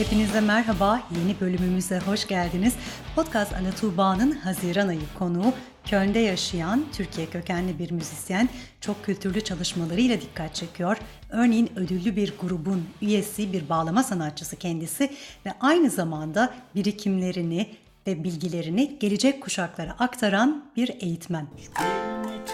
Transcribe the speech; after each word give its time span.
Hepinize 0.00 0.40
merhaba, 0.40 1.02
yeni 1.18 1.40
bölümümüze 1.40 1.98
hoş 1.98 2.26
geldiniz. 2.26 2.74
Podcast 3.16 3.52
Ana 3.52 3.70
Tuğba'nın 3.70 4.30
Haziran 4.32 4.88
ayı 4.88 5.00
konuğu, 5.18 5.52
Köln'de 5.84 6.18
yaşayan 6.18 6.84
Türkiye 6.92 7.26
kökenli 7.26 7.78
bir 7.78 7.90
müzisyen, 7.90 8.48
çok 8.80 9.04
kültürlü 9.04 9.40
çalışmalarıyla 9.40 10.20
dikkat 10.20 10.54
çekiyor. 10.54 10.96
Örneğin 11.30 11.70
ödüllü 11.76 12.16
bir 12.16 12.34
grubun 12.40 12.88
üyesi, 13.02 13.52
bir 13.52 13.68
bağlama 13.68 14.02
sanatçısı 14.02 14.56
kendisi 14.56 15.10
ve 15.46 15.52
aynı 15.60 15.90
zamanda 15.90 16.54
birikimlerini 16.74 17.76
ve 18.06 18.24
bilgilerini 18.24 18.98
gelecek 18.98 19.42
kuşaklara 19.42 19.92
aktaran 19.98 20.64
bir 20.76 20.88
eğitmen. 21.00 21.46
Spiel 21.56 22.20
mit 22.24 22.50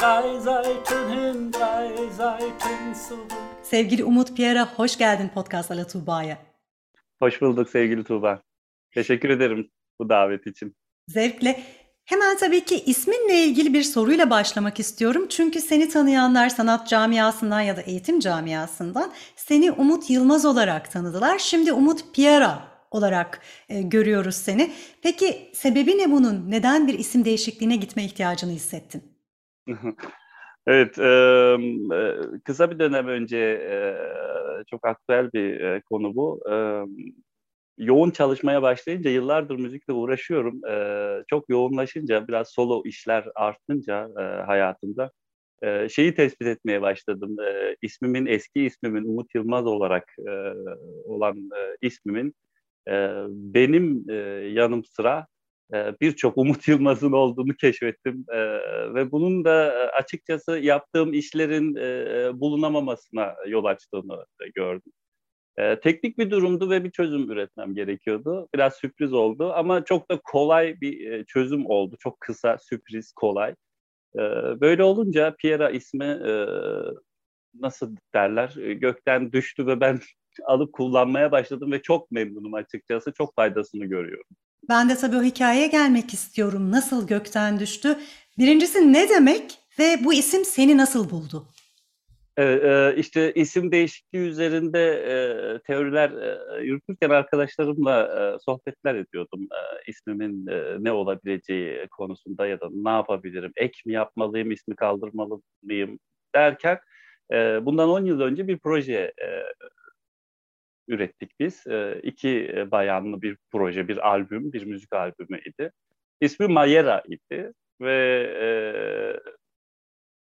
Drei 0.00 0.40
Seiten 0.40 1.08
hin, 1.10 1.52
drei 1.52 2.10
Seiten 2.16 2.94
zurück. 3.08 3.32
Sevgili 3.62 4.04
Umut 4.04 4.36
Pierre'a 4.36 4.74
hoş 4.74 4.98
geldin 4.98 5.30
Podcast 5.34 5.70
Ala 5.70 5.86
Tuğba'ya. 5.86 6.38
Hoş 7.18 7.42
bulduk 7.42 7.70
sevgili 7.70 8.04
Tuğba. 8.04 8.42
Teşekkür 8.90 9.30
ederim 9.30 9.70
bu 9.98 10.08
davet 10.08 10.46
için. 10.46 10.76
Zevkle. 11.08 11.60
Hemen 12.04 12.36
tabii 12.36 12.64
ki 12.64 12.82
isminle 12.86 13.44
ilgili 13.44 13.74
bir 13.74 13.82
soruyla 13.82 14.30
başlamak 14.30 14.80
istiyorum. 14.80 15.26
Çünkü 15.28 15.60
seni 15.60 15.88
tanıyanlar 15.88 16.48
sanat 16.48 16.88
camiasından 16.88 17.60
ya 17.60 17.76
da 17.76 17.80
eğitim 17.80 18.20
camiasından 18.20 19.12
seni 19.36 19.72
Umut 19.72 20.10
Yılmaz 20.10 20.44
olarak 20.44 20.92
tanıdılar. 20.92 21.38
Şimdi 21.38 21.72
Umut 21.72 22.14
Piera 22.14 22.68
olarak 22.90 23.40
e, 23.68 23.82
görüyoruz 23.82 24.34
seni. 24.34 24.72
Peki 25.02 25.50
sebebi 25.54 25.98
ne 25.98 26.10
bunun? 26.10 26.50
Neden 26.50 26.86
bir 26.86 26.98
isim 26.98 27.24
değişikliğine 27.24 27.76
gitme 27.76 28.04
ihtiyacını 28.04 28.52
hissettin? 28.52 29.15
Evet, 30.66 30.98
e, 30.98 32.40
kısa 32.44 32.70
bir 32.70 32.78
dönem 32.78 33.08
önce 33.08 33.38
e, 33.38 34.64
çok 34.70 34.86
aktüel 34.86 35.32
bir 35.32 35.60
e, 35.60 35.82
konu 35.90 36.16
bu. 36.16 36.40
E, 36.52 36.54
yoğun 37.78 38.10
çalışmaya 38.10 38.62
başlayınca, 38.62 39.10
yıllardır 39.10 39.56
müzikle 39.58 39.92
uğraşıyorum. 39.92 40.64
E, 40.66 41.24
çok 41.28 41.48
yoğunlaşınca, 41.50 42.28
biraz 42.28 42.48
solo 42.50 42.82
işler 42.84 43.28
artınca 43.34 44.08
e, 44.20 44.22
hayatımda 44.22 45.12
e, 45.62 45.88
şeyi 45.88 46.14
tespit 46.14 46.46
etmeye 46.48 46.82
başladım. 46.82 47.36
E, 47.40 47.76
ismimin, 47.82 48.26
eski 48.26 48.62
ismimin 48.64 49.04
Umut 49.04 49.34
Yılmaz 49.34 49.66
olarak 49.66 50.14
e, 50.28 50.32
olan 51.04 51.36
e, 51.36 51.76
ismimin 51.86 52.34
e, 52.88 52.92
benim 53.30 54.04
e, 54.10 54.14
yanım 54.52 54.84
sıra 54.84 55.26
birçok 55.72 56.38
Umut 56.38 56.68
Yılmaz'ın 56.68 57.12
olduğunu 57.12 57.54
keşfettim 57.54 58.24
ve 58.94 59.12
bunun 59.12 59.44
da 59.44 59.72
açıkçası 59.94 60.58
yaptığım 60.58 61.12
işlerin 61.12 61.74
bulunamamasına 62.40 63.34
yol 63.46 63.64
açtığını 63.64 64.26
gördüm. 64.54 64.92
Teknik 65.82 66.18
bir 66.18 66.30
durumdu 66.30 66.70
ve 66.70 66.84
bir 66.84 66.90
çözüm 66.90 67.30
üretmem 67.30 67.74
gerekiyordu. 67.74 68.48
Biraz 68.54 68.74
sürpriz 68.74 69.12
oldu 69.12 69.52
ama 69.52 69.84
çok 69.84 70.10
da 70.10 70.20
kolay 70.24 70.80
bir 70.80 71.24
çözüm 71.24 71.66
oldu. 71.66 71.96
Çok 72.00 72.20
kısa, 72.20 72.58
sürpriz, 72.58 73.12
kolay. 73.12 73.54
Böyle 74.60 74.82
olunca 74.82 75.34
Piera 75.38 75.70
ismi 75.70 76.20
nasıl 77.60 77.96
derler 78.14 78.48
gökten 78.72 79.32
düştü 79.32 79.66
ve 79.66 79.80
ben 79.80 80.00
alıp 80.44 80.72
kullanmaya 80.72 81.32
başladım 81.32 81.72
ve 81.72 81.82
çok 81.82 82.10
memnunum 82.10 82.54
açıkçası. 82.54 83.12
Çok 83.12 83.34
faydasını 83.34 83.84
görüyorum. 83.86 84.36
Ben 84.68 84.88
de 84.88 84.96
tabii 84.96 85.16
o 85.16 85.22
hikayeye 85.22 85.66
gelmek 85.66 86.14
istiyorum. 86.14 86.70
Nasıl 86.70 87.06
gökten 87.06 87.60
düştü? 87.60 87.98
Birincisi 88.38 88.92
ne 88.92 89.08
demek 89.08 89.58
ve 89.78 90.04
bu 90.04 90.14
isim 90.14 90.44
seni 90.44 90.76
nasıl 90.76 91.10
buldu? 91.10 91.46
Evet, 92.36 92.64
e, 92.64 93.00
işte 93.00 93.32
isim 93.34 93.72
değişikliği 93.72 94.28
üzerinde 94.28 94.80
e, 94.92 95.14
teoriler 95.66 96.10
e, 96.10 96.64
yürütürken 96.64 97.10
arkadaşlarımla 97.10 98.38
sohbetler 98.40 98.94
ediyordum. 98.94 99.48
İsmimin 99.86 100.46
ne 100.78 100.92
olabileceği 100.92 101.86
konusunda 101.90 102.46
ya 102.46 102.60
da 102.60 102.68
ne 102.72 102.90
yapabilirim, 102.90 103.52
ek 103.56 103.72
mi 103.86 103.92
yapmalıyım, 103.92 104.50
ismi 104.50 104.76
kaldırmalı 104.76 105.40
mıyım 105.62 105.98
derken 106.34 106.78
bundan 107.62 107.88
10 107.88 108.04
yıl 108.04 108.20
önce 108.20 108.48
bir 108.48 108.58
proje 108.58 109.12
ürettik 110.88 111.30
biz. 111.40 111.66
E, 111.66 112.00
iki 112.02 112.64
bayanlı 112.70 113.22
bir 113.22 113.38
proje, 113.52 113.88
bir 113.88 114.08
albüm, 114.08 114.52
bir 114.52 114.64
müzik 114.64 114.92
albümü 114.92 115.40
idi. 115.40 115.72
İsmi 116.20 116.46
Mayera 116.48 117.02
idi 117.08 117.52
ve 117.80 117.96
e, 118.40 118.48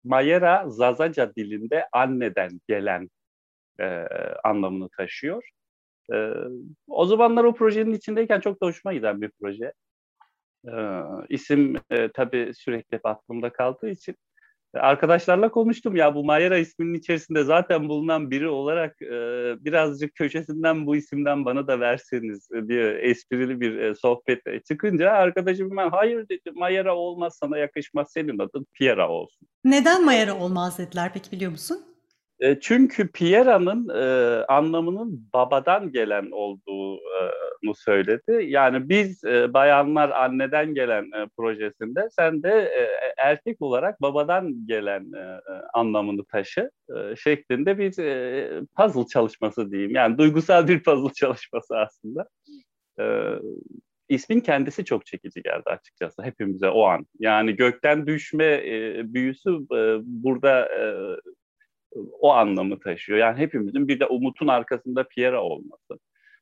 Mayera 0.04 0.70
Zazaca 0.70 1.36
dilinde 1.36 1.88
anneden 1.94 2.62
gelen 2.68 3.10
e, 3.80 3.86
anlamını 4.44 4.90
taşıyor. 4.98 5.50
E, 6.14 6.34
o 6.88 7.06
zamanlar 7.06 7.44
o 7.44 7.54
projenin 7.56 7.94
içindeyken 7.94 8.40
çok 8.40 8.62
da 8.62 8.66
hoşuma 8.66 8.94
giden 8.94 9.22
bir 9.22 9.32
proje. 9.42 9.74
E, 10.68 10.74
isim 11.30 11.76
e, 11.92 12.12
tabii 12.12 12.52
sürekli 12.56 13.00
aklımda 13.04 13.54
kaldığı 13.54 13.90
için 13.90 14.16
Arkadaşlarla 14.80 15.52
konuştum 15.52 15.96
ya 15.96 16.16
bu 16.16 16.24
Mayera 16.24 16.58
isminin 16.58 16.94
içerisinde 16.94 17.44
zaten 17.44 17.90
bulunan 17.90 18.32
biri 18.32 18.48
olarak 18.48 19.02
e, 19.02 19.10
birazcık 19.66 20.16
köşesinden 20.16 20.86
bu 20.86 20.96
isimden 20.96 21.46
bana 21.46 21.68
da 21.68 21.80
verseniz 21.80 22.50
diye 22.68 22.92
esprili 22.92 23.62
bir 23.62 23.78
e, 23.80 23.96
sohbet 23.96 24.66
çıkınca 24.68 25.12
arkadaşım 25.12 25.78
ben 25.78 25.90
hayır 25.90 26.30
dedi 26.30 26.52
Mayera 26.56 26.96
olmaz 26.96 27.38
sana 27.40 27.58
yakışmaz 27.58 28.12
senin 28.12 28.40
adın 28.40 28.68
Piera 28.74 29.10
olsun. 29.10 29.48
Neden 29.64 30.06
Mayera 30.06 30.38
olmaz 30.38 30.78
dediler 30.78 31.12
peki 31.14 31.32
biliyor 31.32 31.52
musun? 31.52 31.97
E, 32.40 32.60
çünkü 32.60 33.12
Piera'nın 33.12 33.90
e, 33.90 34.46
anlamının 34.46 35.30
babadan 35.34 35.92
gelen 35.92 36.32
olduğunu 36.32 37.76
söyledi. 37.76 38.46
Yani 38.48 38.90
biz 38.90 39.24
e, 39.24 39.54
bayanlar 39.54 40.10
anneden 40.10 40.74
gelen 40.74 41.04
e, 41.04 41.28
projesinde 41.38 42.08
sen 42.12 42.44
de 42.44 42.50
e, 42.50 43.14
erkek 43.18 43.62
olarak 43.62 44.02
babadan 44.02 44.68
gelen 44.68 45.14
e, 45.14 45.20
e 45.20 45.42
anlamını 45.74 46.26
taşı 46.26 46.72
e, 46.90 47.16
şeklinde 47.16 47.78
bir 47.78 48.00
e, 48.00 48.62
puzzle 48.78 49.08
çalışması 49.08 49.72
diyeyim. 49.72 49.92
Yani 49.96 50.18
duygusal 50.18 50.68
bir 50.68 50.84
puzzle 50.84 51.14
çalışması 51.14 51.78
aslında. 51.78 52.28
E, 53.00 53.06
ismin 54.10 54.40
kendisi 54.40 54.86
çok 54.86 55.06
çekici 55.06 55.42
geldi 55.42 55.64
açıkçası 55.66 56.24
hepimize 56.24 56.70
o 56.70 56.84
an. 56.84 57.06
Yani 57.20 57.56
gökten 57.56 58.08
düşme 58.08 58.46
e, 58.46 59.02
büyüsü 59.14 59.50
e, 59.50 59.98
burada 60.02 60.66
e, 60.66 60.86
o 61.96 62.32
anlamı 62.32 62.80
taşıyor. 62.80 63.20
Yani 63.20 63.38
hepimizin 63.38 63.88
bir 63.88 64.00
de 64.00 64.06
Umut'un 64.06 64.48
arkasında 64.48 65.04
Piera 65.08 65.44
olması. 65.44 66.00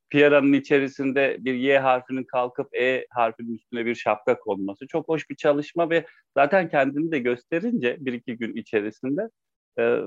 Piera'nın 0.10 0.54
içerisinde 0.54 1.38
bir 1.40 1.54
Y 1.54 1.80
harfinin 1.80 2.24
kalkıp 2.24 2.76
E 2.76 3.06
harfinin 3.10 3.56
üstüne 3.56 3.86
bir 3.86 3.96
şapka 3.96 4.40
konması 4.40 4.88
çok 4.88 5.08
hoş 5.08 5.30
bir 5.30 5.36
çalışma 5.36 5.90
ve 5.90 6.06
zaten 6.38 6.70
kendini 6.70 7.12
de 7.12 7.20
gösterince 7.20 7.98
bir 8.00 8.14
iki 8.14 8.38
gün 8.38 8.56
içerisinde 8.56 9.30
e, 9.80 10.00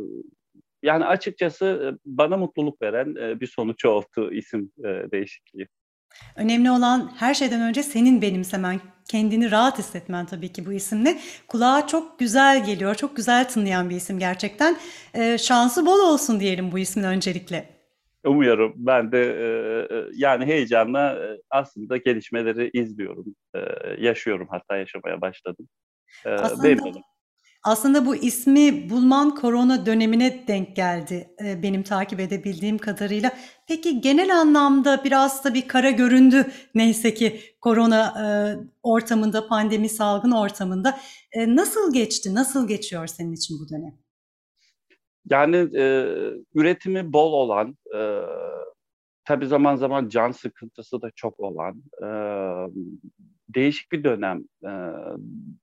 yani 0.82 1.04
açıkçası 1.04 1.65
e, 1.66 1.99
bana 2.06 2.37
mutluluk 2.37 2.82
veren 2.82 3.15
e, 3.15 3.41
bir 3.41 3.47
sonuç 3.47 3.84
oldu 3.84 4.32
isim 4.32 4.72
e, 4.78 5.10
değişikliği. 5.12 5.69
Önemli 6.36 6.70
olan 6.70 7.12
her 7.16 7.34
şeyden 7.34 7.60
önce 7.60 7.82
senin 7.82 8.22
benimsemen, 8.22 8.80
kendini 9.10 9.50
rahat 9.50 9.78
hissetmen 9.78 10.26
tabii 10.26 10.52
ki 10.52 10.66
bu 10.66 10.72
isimle. 10.72 11.18
Kulağa 11.48 11.86
çok 11.86 12.18
güzel 12.18 12.64
geliyor, 12.66 12.94
çok 12.94 13.16
güzel 13.16 13.48
tınlayan 13.48 13.90
bir 13.90 13.96
isim 13.96 14.18
gerçekten. 14.18 14.76
Ee, 15.14 15.38
şansı 15.38 15.86
bol 15.86 15.98
olsun 15.98 16.40
diyelim 16.40 16.72
bu 16.72 16.78
ismin 16.78 17.04
öncelikle. 17.04 17.78
Umuyorum. 18.26 18.72
Ben 18.76 19.12
de 19.12 19.22
e, 19.22 19.96
e 19.96 20.04
yani 20.14 20.46
heyecanla 20.46 21.12
e, 21.12 21.40
aslında 21.50 21.96
gelişmeleri 21.96 22.70
izliyorum, 22.72 23.24
e, 23.54 23.60
yaşıyorum 23.98 24.46
hatta 24.50 24.76
yaşamaya 24.76 25.20
başladım. 25.20 25.68
E, 26.24 26.30
aslında, 26.30 26.62
memnunum. 26.62 27.02
Aslında 27.69 28.06
bu 28.06 28.17
ismi 28.17 28.91
bulman 28.91 29.35
korona 29.35 29.87
dönemine 29.87 30.44
denk 30.49 30.76
geldi 30.76 31.31
e, 31.44 31.62
benim 31.62 31.82
takip 31.82 32.20
edebildiğim 32.20 32.79
kadarıyla. 32.79 33.32
Peki 33.67 34.00
genel 34.00 34.41
anlamda 34.41 35.05
biraz 35.05 35.44
da 35.44 35.55
bir 35.55 35.69
kara 35.69 35.91
göründü 35.91 36.47
neyse 36.75 37.15
ki 37.15 37.41
korona 37.61 38.05
e, 38.06 38.26
ortamında, 38.82 39.49
pandemi 39.49 39.88
salgın 39.88 40.31
ortamında. 40.31 40.99
E, 41.32 41.56
nasıl 41.56 41.93
geçti, 41.93 42.35
nasıl 42.35 42.69
geçiyor 42.69 43.06
senin 43.06 43.32
için 43.32 43.56
bu 43.61 43.69
dönem? 43.69 43.94
Yani 45.31 45.56
üretimi 46.55 47.12
bol 47.12 47.32
olan, 47.32 47.76
tabii 49.25 49.47
zaman 49.47 49.76
zaman 49.76 50.09
can 50.09 50.31
sıkıntısı 50.31 51.03
da 51.03 51.11
çok 51.17 51.41
olan, 51.41 51.82
değişik 53.48 53.92
bir 53.92 54.04
dönem, 54.04 54.44
e, 54.64 54.72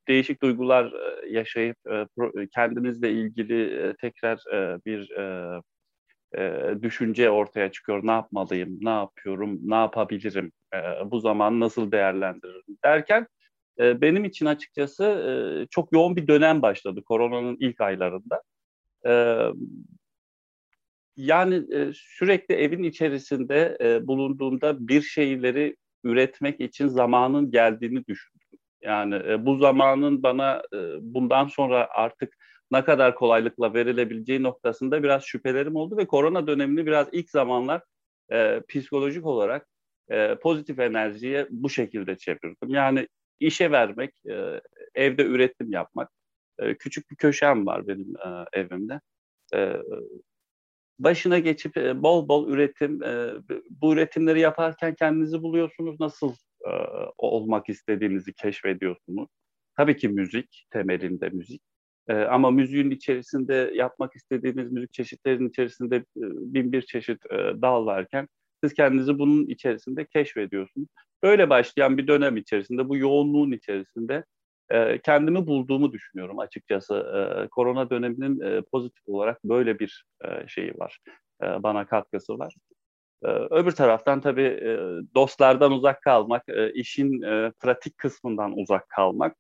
değişik 0.08 0.42
duygular 0.42 0.86
e, 0.86 1.30
yaşayıp 1.30 1.78
e, 1.88 2.06
pro, 2.16 2.32
kendimizle 2.56 3.12
ilgili 3.12 3.88
e, 3.88 3.96
tekrar 3.96 4.54
e, 4.54 4.80
bir 4.86 5.12
e, 5.12 5.62
e, 6.38 6.76
düşünce 6.82 7.30
ortaya 7.30 7.72
çıkıyor. 7.72 8.08
Ne 8.08 8.12
yapmalıyım, 8.12 8.78
ne 8.82 8.90
yapıyorum, 8.90 9.60
ne 9.64 9.76
yapabilirim, 9.76 10.52
e, 10.74 10.78
bu 11.12 11.20
zaman 11.20 11.60
nasıl 11.60 11.92
değerlendiririm 11.92 12.78
derken 12.86 13.28
e, 13.80 14.02
benim 14.02 14.26
için 14.26 14.46
açıkçası 14.46 15.04
e, 15.04 15.34
çok 15.72 15.94
yoğun 15.94 16.16
bir 16.16 16.28
dönem 16.28 16.62
başladı 16.62 17.04
koronanın 17.06 17.58
ilk 17.60 17.82
aylarında. 17.82 18.42
E, 19.08 19.40
yani 21.18 21.56
e, 21.74 21.92
sürekli 21.94 22.56
evin 22.56 22.84
içerisinde 22.84 23.78
e, 23.82 24.08
bulunduğunda 24.08 24.88
bir 24.88 25.02
şeyleri 25.02 25.76
üretmek 26.06 26.62
için 26.62 26.88
zamanın 26.88 27.52
geldiğini 27.52 28.06
düşündüm. 28.08 28.60
Yani 28.82 29.16
e, 29.16 29.46
bu 29.46 29.56
zamanın 29.56 30.24
bana 30.24 30.64
e, 30.74 30.78
bundan 31.02 31.48
sonra 31.48 31.88
artık 31.92 32.38
ne 32.72 32.84
kadar 32.84 33.16
kolaylıkla 33.16 33.74
verilebileceği 33.74 34.44
noktasında 34.44 35.04
biraz 35.04 35.24
şüphelerim 35.24 35.76
oldu 35.76 35.98
ve 35.98 36.08
korona 36.08 36.48
dönemini 36.48 36.86
biraz 36.86 37.08
ilk 37.12 37.30
zamanlar 37.30 37.82
e, 38.32 38.62
psikolojik 38.70 39.26
olarak 39.26 39.68
e, 40.10 40.36
pozitif 40.36 40.80
enerjiye 40.80 41.48
bu 41.50 41.70
şekilde 41.70 42.18
çevirdim. 42.18 42.70
Yani 42.70 43.08
işe 43.40 43.72
vermek, 43.72 44.26
e, 44.30 44.62
evde 44.96 45.24
üretim 45.26 45.72
yapmak. 45.72 46.12
E, 46.60 46.76
küçük 46.78 47.12
bir 47.12 47.16
köşem 47.16 47.66
var 47.66 47.88
benim 47.88 48.14
e, 48.26 48.60
evimde. 48.60 49.02
E, 49.54 49.78
başına 51.00 51.40
geçip 51.40 51.78
e, 51.78 52.04
bol 52.04 52.28
bol 52.28 52.50
üretim, 52.50 53.04
e, 53.04 53.32
bu 53.70 53.94
üretimleri 53.94 54.40
yaparken 54.40 54.96
kendinizi 54.96 55.42
buluyorsunuz. 55.42 56.00
Nasıl 56.00 56.34
e, 56.68 56.72
olmak 57.18 57.70
istediğinizi 57.70 58.34
keşfediyorsunuz. 58.34 59.30
Tabii 59.78 59.98
ki 59.98 60.10
müzik, 60.10 60.66
temelinde 60.72 61.30
müzik. 61.30 61.62
E, 62.08 62.14
ama 62.14 62.52
müziğin 62.52 62.92
içerisinde 62.92 63.72
yapmak 63.76 64.16
istediğiniz 64.16 64.72
müzik 64.72 64.94
çeşitlerinin 64.94 65.50
içerisinde 65.50 65.96
e, 65.96 66.04
bin 66.54 66.72
bir 66.72 66.82
çeşit 66.82 67.26
e, 67.26 67.38
dal 67.38 67.86
varken 67.86 68.28
siz 68.64 68.74
kendinizi 68.74 69.20
bunun 69.20 69.48
içerisinde 69.48 70.06
keşfediyorsunuz. 70.06 70.88
Böyle 71.24 71.50
başlayan 71.50 71.98
bir 71.98 72.08
dönem 72.08 72.38
içerisinde, 72.38 72.90
bu 72.90 72.98
yoğunluğun 72.98 73.52
içerisinde 73.52 74.24
kendimi 75.04 75.48
bulduğumu 75.48 75.92
düşünüyorum 75.92 76.40
açıkçası. 76.40 77.48
Korona 77.52 77.90
döneminin 77.90 78.64
pozitif 78.72 79.08
olarak 79.08 79.44
böyle 79.44 79.80
bir 79.80 80.06
şeyi 80.48 80.74
var, 80.78 81.00
bana 81.42 81.86
katkısı 81.86 82.40
var. 82.40 82.56
Öbür 83.50 83.72
taraftan 83.72 84.22
tabii 84.22 84.78
dostlardan 85.16 85.72
uzak 85.72 86.02
kalmak, 86.02 86.44
işin 86.74 87.22
pratik 87.60 87.98
kısmından 87.98 88.58
uzak 88.58 88.90
kalmak 88.90 89.36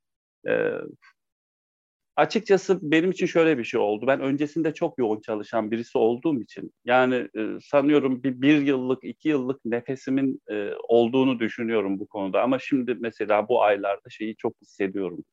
açıkçası 2.16 2.80
benim 2.82 3.12
için 3.12 3.26
şöyle 3.26 3.58
bir 3.58 3.64
şey 3.64 3.80
oldu. 3.80 4.08
Ben 4.08 4.22
öncesinde 4.22 4.74
çok 4.74 4.98
yoğun 4.98 5.22
çalışan 5.22 5.72
birisi 5.72 5.98
olduğum 5.98 6.42
için 6.42 6.72
yani 6.86 7.16
e, 7.16 7.60
sanıyorum 7.64 8.24
bir, 8.24 8.42
bir 8.42 8.62
yıllık, 8.62 9.04
iki 9.04 9.30
yıllık 9.30 9.66
nefesimin 9.66 10.42
e, 10.52 10.70
olduğunu 10.88 11.40
düşünüyorum 11.40 12.00
bu 12.00 12.08
konuda. 12.08 12.42
Ama 12.42 12.60
şimdi 12.60 12.96
mesela 13.00 13.48
bu 13.48 13.64
aylarda 13.64 14.10
şeyi 14.10 14.36
çok 14.36 14.62
hissediyorum. 14.62 15.24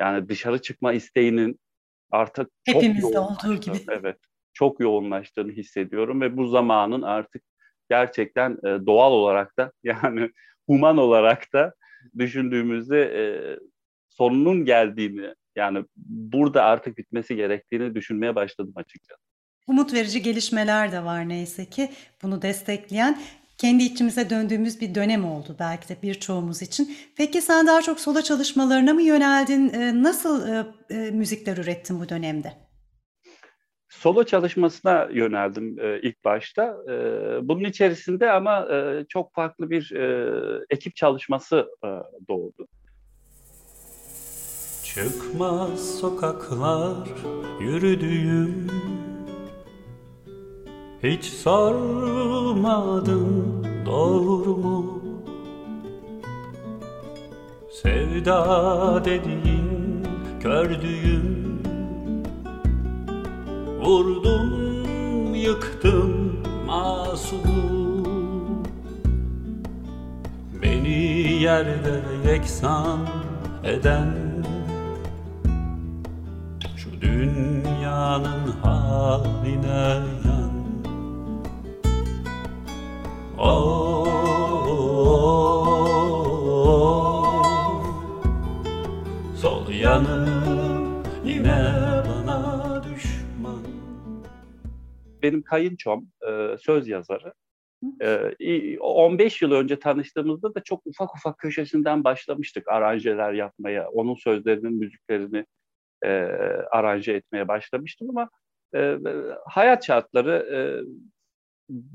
Yani 0.00 0.28
dışarı 0.28 0.62
çıkma 0.62 0.92
isteğinin 0.92 1.60
artık 2.10 2.50
Hepimizde 2.66 3.18
olduğu 3.18 3.56
gibi. 3.60 3.76
Evet, 3.88 4.16
çok 4.52 4.80
yoğunlaştığını 4.80 5.52
hissediyorum 5.52 6.20
ve 6.20 6.36
bu 6.36 6.46
zamanın 6.46 7.02
artık 7.02 7.42
gerçekten 7.90 8.52
e, 8.52 8.86
doğal 8.86 9.12
olarak 9.12 9.56
da 9.58 9.72
yani 9.82 10.30
human 10.66 10.98
olarak 10.98 11.52
da 11.52 11.74
düşündüğümüzde 12.18 13.02
e, 13.02 13.22
sonunun 14.08 14.64
geldiğini 14.64 15.34
yani 15.60 15.84
burada 15.96 16.64
artık 16.64 16.98
bitmesi 16.98 17.36
gerektiğini 17.36 17.94
düşünmeye 17.94 18.34
başladım 18.34 18.72
açıkçası. 18.76 19.20
Umut 19.66 19.94
verici 19.94 20.22
gelişmeler 20.22 20.92
de 20.92 21.04
var 21.04 21.28
neyse 21.28 21.64
ki 21.64 21.90
bunu 22.22 22.42
destekleyen 22.42 23.20
kendi 23.58 23.84
içimize 23.84 24.30
döndüğümüz 24.30 24.80
bir 24.80 24.94
dönem 24.94 25.24
oldu 25.24 25.56
belki 25.58 25.88
de 25.88 25.96
birçoğumuz 26.02 26.62
için. 26.62 26.96
Peki 27.16 27.40
sen 27.40 27.66
daha 27.66 27.82
çok 27.82 28.00
solo 28.00 28.22
çalışmalarına 28.22 28.92
mı 28.94 29.02
yöneldin? 29.02 29.72
Ee, 29.74 30.02
nasıl 30.02 30.48
e, 30.48 30.66
e, 30.90 31.10
müzikler 31.10 31.56
ürettin 31.56 32.00
bu 32.00 32.08
dönemde? 32.08 32.52
Solo 33.88 34.24
çalışmasına 34.24 35.08
yöneldim 35.12 35.76
e, 35.80 36.00
ilk 36.02 36.24
başta. 36.24 36.76
E, 36.88 36.94
bunun 37.48 37.64
içerisinde 37.64 38.30
ama 38.30 38.68
e, 38.74 39.04
çok 39.08 39.34
farklı 39.34 39.70
bir 39.70 39.92
e, 39.92 40.34
ekip 40.70 40.96
çalışması 40.96 41.68
e, 41.84 41.88
doğdu. 42.28 42.66
Çıkmaz 44.94 45.98
sokaklar 46.00 47.08
yürüdüğüm. 47.60 48.66
Hiç 51.02 51.24
sormadım 51.24 52.44
doğru 53.86 54.56
mu 54.56 55.02
Sevda 57.82 59.02
dediğin 59.04 60.06
kördüğüm 60.42 61.60
Vurdum 63.80 65.34
yıktım 65.34 66.42
masumu. 66.66 68.06
Beni 70.62 71.32
yerde 71.42 72.02
yeksan 72.26 72.98
eden 73.64 74.19
dünyanın 77.20 78.46
haline 78.62 79.92
yan 80.24 80.52
oh, 83.38 84.06
oh, 86.18 86.94
Sol 89.36 89.68
yanım 89.72 91.02
yine 91.24 91.72
bana 92.08 92.82
düşman 92.84 93.64
Benim 95.22 95.42
kayınçom 95.42 96.08
e, 96.28 96.56
söz 96.58 96.88
yazarı. 96.88 97.32
15 98.80 99.42
e, 99.42 99.46
yıl 99.46 99.52
önce 99.52 99.78
tanıştığımızda 99.78 100.54
da 100.54 100.62
çok 100.62 100.86
ufak 100.86 101.14
ufak 101.14 101.38
köşesinden 101.38 102.04
başlamıştık 102.04 102.68
aranjeler 102.68 103.32
yapmaya. 103.32 103.88
Onun 103.88 104.14
sözlerinin 104.14 104.72
müziklerini 104.72 105.46
e, 106.04 106.08
aranje 106.70 107.12
etmeye 107.12 107.48
başlamıştım 107.48 108.10
ama 108.10 108.30
e, 108.74 108.98
hayat 109.46 109.86
şartları 109.86 110.46
e, 110.52 110.60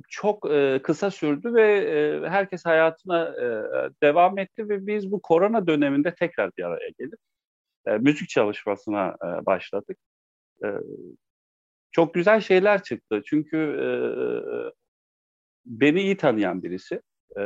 çok 0.09 0.51
e, 0.51 0.79
kısa 0.83 1.11
sürdü 1.11 1.53
ve 1.53 1.77
e, 1.77 2.29
herkes 2.29 2.65
hayatına 2.65 3.27
e, 3.27 3.45
devam 4.03 4.37
etti 4.37 4.69
ve 4.69 4.87
biz 4.87 5.11
bu 5.11 5.21
korona 5.21 5.67
döneminde 5.67 6.15
tekrar 6.15 6.51
bir 6.57 6.63
araya 6.63 6.89
gelip 6.99 7.19
e, 7.87 7.97
müzik 7.97 8.29
çalışmasına 8.29 9.15
e, 9.23 9.45
başladık. 9.45 9.97
E, 10.65 10.67
çok 11.91 12.13
güzel 12.13 12.41
şeyler 12.41 12.83
çıktı 12.83 13.21
çünkü 13.25 13.57
e, 13.57 13.87
beni 15.65 16.01
iyi 16.01 16.17
tanıyan 16.17 16.63
birisi. 16.63 17.01
E, 17.37 17.43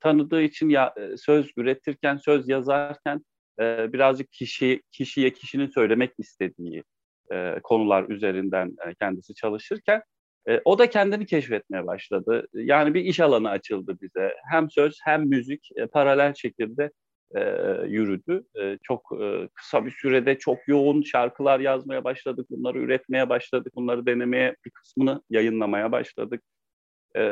tanıdığı 0.00 0.42
için 0.42 0.68
ya, 0.68 0.94
söz 1.16 1.52
üretirken, 1.56 2.16
söz 2.16 2.48
yazarken 2.48 3.24
e, 3.60 3.92
birazcık 3.92 4.32
kişi 4.32 4.82
kişiye 4.92 5.32
kişinin 5.32 5.68
söylemek 5.68 6.12
istediği 6.18 6.84
e, 7.32 7.60
konular 7.62 8.08
üzerinden 8.08 8.76
e, 8.86 8.94
kendisi 8.94 9.34
çalışırken 9.34 10.02
e, 10.48 10.60
o 10.64 10.78
da 10.78 10.90
kendini 10.90 11.26
keşfetmeye 11.26 11.86
başladı. 11.86 12.46
Yani 12.54 12.94
bir 12.94 13.04
iş 13.04 13.20
alanı 13.20 13.50
açıldı 13.50 13.98
bize. 14.02 14.34
Hem 14.50 14.70
söz 14.70 14.98
hem 15.04 15.28
müzik 15.28 15.68
e, 15.76 15.86
paralel 15.86 16.34
şekilde 16.34 16.90
e, 17.36 17.40
yürüdü. 17.86 18.44
E, 18.62 18.78
çok 18.82 19.12
e, 19.22 19.48
kısa 19.54 19.86
bir 19.86 19.90
sürede 19.90 20.38
çok 20.38 20.58
yoğun 20.68 21.02
şarkılar 21.02 21.60
yazmaya 21.60 22.04
başladık. 22.04 22.46
Bunları 22.50 22.78
üretmeye 22.78 23.28
başladık. 23.28 23.72
Bunları 23.76 24.06
denemeye 24.06 24.56
bir 24.64 24.70
kısmını 24.70 25.22
yayınlamaya 25.30 25.92
başladık 25.92 26.42
e, 27.16 27.22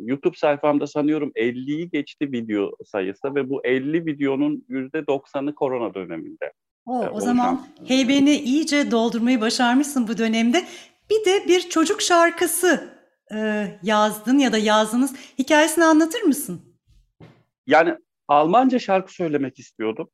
YouTube 0.00 0.36
sayfamda 0.36 0.86
sanıyorum 0.86 1.32
50'yi 1.36 1.90
geçti 1.90 2.32
video 2.32 2.70
sayısı 2.86 3.34
ve 3.34 3.50
bu 3.50 3.66
50 3.66 4.06
videonun 4.06 4.64
%90'ı 4.68 5.54
korona 5.54 5.94
döneminde. 5.94 6.52
O, 6.86 7.06
o 7.06 7.20
zaman 7.20 7.66
heybeni 7.86 8.34
iyice 8.36 8.90
doldurmayı 8.90 9.40
başarmışsın 9.40 10.08
bu 10.08 10.18
dönemde. 10.18 10.64
Bir 11.10 11.24
de 11.24 11.48
bir 11.48 11.60
çocuk 11.60 12.02
şarkısı 12.02 12.94
e, 13.34 13.66
yazdın 13.82 14.38
ya 14.38 14.52
da 14.52 14.58
yazdınız. 14.58 15.14
Hikayesini 15.38 15.84
anlatır 15.84 16.22
mısın? 16.22 16.60
Yani 17.66 17.96
Almanca 18.28 18.78
şarkı 18.78 19.14
söylemek 19.14 19.58
istiyordum. 19.58 20.10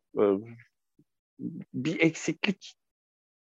Bir 1.74 2.00
eksiklik 2.00 2.74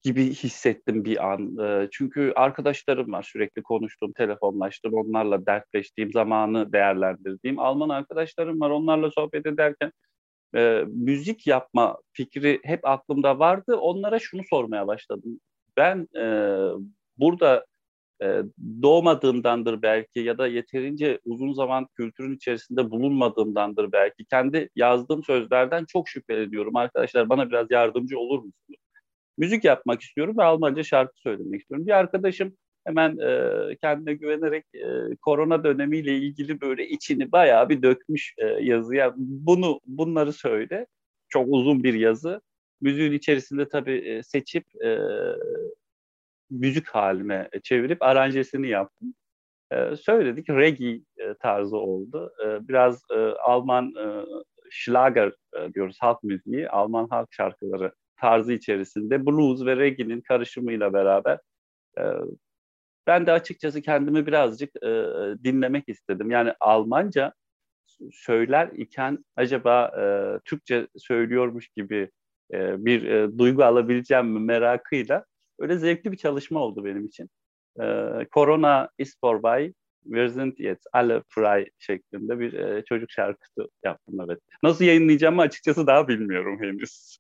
gibi 0.04 0.24
hissettim 0.30 1.06
bir 1.06 1.32
an. 1.32 1.58
Çünkü 1.92 2.34
arkadaşlarım 2.36 3.12
var 3.12 3.24
sürekli 3.24 3.64
konuştuğum, 3.64 4.14
telefonlaştım, 4.14 4.94
onlarla 4.94 5.46
dertleştiğim, 5.46 6.12
zamanı 6.12 6.74
değerlendirdiğim. 6.74 7.60
Alman 7.60 7.90
arkadaşlarım 7.90 8.62
var, 8.62 8.70
onlarla 8.70 9.12
sohbet 9.12 9.46
ederken 9.46 9.92
e, 10.56 10.84
müzik 10.88 11.48
yapma 11.48 11.98
fikri 12.14 12.60
hep 12.64 12.86
aklımda 12.88 13.40
vardı. 13.40 13.76
Onlara 13.76 14.20
şunu 14.20 14.42
sormaya 14.50 14.88
başladım. 14.88 15.40
Ben 15.78 16.08
e, 16.20 16.26
burada 17.18 17.66
e, 18.24 18.42
doğmadığımdandır 18.82 19.82
belki 19.82 20.20
ya 20.20 20.38
da 20.38 20.48
yeterince 20.48 21.20
uzun 21.26 21.54
zaman 21.54 21.88
kültürün 21.98 22.36
içerisinde 22.36 22.92
bulunmadığımdandır 22.92 23.92
belki. 23.92 24.26
Kendi 24.26 24.70
yazdığım 24.76 25.24
sözlerden 25.24 25.86
çok 25.86 26.10
şüpheleniyorum. 26.10 26.76
Arkadaşlar 26.76 27.30
bana 27.30 27.50
biraz 27.50 27.72
yardımcı 27.72 28.20
olur 28.20 28.38
musunuz? 28.38 28.87
Müzik 29.38 29.64
yapmak 29.64 30.02
istiyorum 30.02 30.38
ve 30.38 30.44
Almanca 30.44 30.84
şarkı 30.84 31.20
söylemek 31.20 31.62
istiyorum. 31.62 31.88
Bir 31.88 31.92
arkadaşım 31.92 32.58
hemen 32.86 33.18
e, 33.18 33.76
kendine 33.82 34.14
güvenerek 34.14 34.66
e, 34.76 35.16
korona 35.22 35.64
dönemiyle 35.64 36.18
ilgili 36.18 36.62
böyle 36.62 36.88
içini 36.88 37.32
bayağı 37.32 37.70
bir 37.70 37.82
dökmüş 37.82 38.34
e, 38.38 38.46
yazıya. 38.46 39.14
Bunu 39.18 39.80
bunları 39.86 40.34
söyle. 40.34 40.88
Çok 41.30 41.48
uzun 41.50 41.84
bir 41.84 41.94
yazı. 41.94 42.42
Müziğin 42.82 43.12
içerisinde 43.12 43.70
tabii 43.70 43.98
e, 43.98 44.24
seçip 44.24 44.84
e, 44.86 45.00
müzik 46.50 46.88
haline 46.88 47.50
çevirip 47.64 48.02
aranjesini 48.02 48.70
yaptım. 48.70 49.14
E, 49.72 49.96
söyledik 49.96 50.50
reggae 50.50 51.02
e, 51.18 51.34
tarzı 51.40 51.78
oldu. 51.78 52.32
E, 52.46 52.68
biraz 52.68 53.02
e, 53.12 53.18
Alman 53.20 53.94
e, 53.96 54.26
Schlager 54.70 55.32
e, 55.58 55.74
diyoruz 55.74 55.98
halk 56.00 56.24
müziği, 56.24 56.70
Alman 56.70 57.08
halk 57.10 57.28
şarkıları 57.34 57.92
tarzı 58.18 58.54
içerisinde 58.54 59.26
blues 59.26 59.66
ve 59.66 59.78
reggae'nin 59.78 60.22
karışımıyla 60.22 60.94
beraber 60.94 61.40
e, 62.00 62.04
ben 63.08 63.26
de 63.26 63.32
açıkçası 63.32 63.82
kendimi 63.82 64.28
birazcık 64.28 64.76
e, 64.84 64.90
dinlemek 65.44 65.90
istedim. 65.90 66.32
Yani 66.32 66.54
Almanca 66.60 67.34
söyler 68.12 68.68
iken 68.68 69.26
acaba 69.36 69.92
e, 70.02 70.04
Türkçe 70.46 70.88
söylüyormuş 70.98 71.68
gibi 71.68 72.12
e, 72.54 72.86
bir 72.86 73.04
e, 73.04 73.38
duygu 73.38 73.64
alabileceğim 73.64 74.28
mi 74.28 74.40
merakıyla 74.40 75.26
öyle 75.60 75.78
zevkli 75.78 76.12
bir 76.12 76.18
çalışma 76.18 76.60
oldu 76.60 76.86
benim 76.86 77.06
için. 77.06 77.30
E, 77.80 77.84
Corona 78.34 78.90
ist 78.98 79.18
vorbei, 79.24 79.74
wir 80.04 80.28
sind 80.28 80.58
jetzt 80.58 80.88
alle 80.94 81.24
frei 81.30 81.70
şeklinde 81.80 82.40
bir 82.40 82.54
e, 82.54 82.84
çocuk 82.86 83.12
şarkısı 83.12 83.70
yaptım 83.84 84.22
evet. 84.26 84.40
Nasıl 84.64 84.86
yayınlayacağımı 84.86 85.42
açıkçası 85.42 85.88
daha 85.88 86.08
bilmiyorum 86.08 86.60
henüz. 86.62 87.18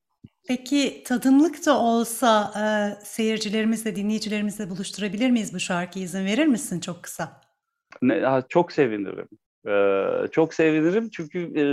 Peki 0.47 1.03
tadımlık 1.05 1.65
da 1.65 1.79
olsa 1.79 2.51
e, 2.55 2.65
seyircilerimizle, 3.05 3.95
dinleyicilerimizle 3.95 4.69
buluşturabilir 4.69 5.29
miyiz 5.29 5.53
bu 5.53 5.59
şarkıyı? 5.59 6.05
İzin 6.05 6.25
verir 6.25 6.45
misin 6.45 6.79
çok 6.79 7.03
kısa? 7.03 7.41
Ne, 8.01 8.41
çok 8.49 8.71
sevinirim. 8.71 9.27
Ee, 9.67 10.27
çok 10.31 10.53
sevinirim 10.53 11.09
çünkü 11.09 11.39
e, 11.39 11.63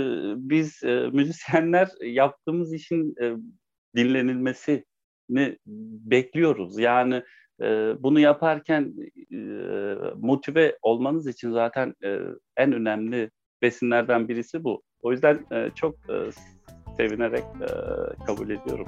biz 0.49 0.83
e, 0.83 1.09
müzisyenler 1.13 1.89
yaptığımız 2.01 2.73
işin 2.73 3.15
e, 3.21 3.33
dinlenilmesini 3.95 5.57
bekliyoruz. 6.05 6.79
Yani 6.79 7.23
e, 7.61 7.93
bunu 7.99 8.19
yaparken 8.19 8.93
e, 9.31 9.37
motive 10.17 10.77
olmanız 10.81 11.27
için 11.27 11.51
zaten 11.51 11.95
e, 12.03 12.19
en 12.57 12.73
önemli 12.73 13.31
besinlerden 13.61 14.27
birisi 14.27 14.63
bu. 14.63 14.83
O 15.01 15.11
yüzden 15.11 15.45
e, 15.51 15.69
çok 15.75 15.95
e, 16.09 16.13
sevinerek 16.97 17.43
e, 17.61 17.67
kabul 18.25 18.49
ediyorum. 18.49 18.87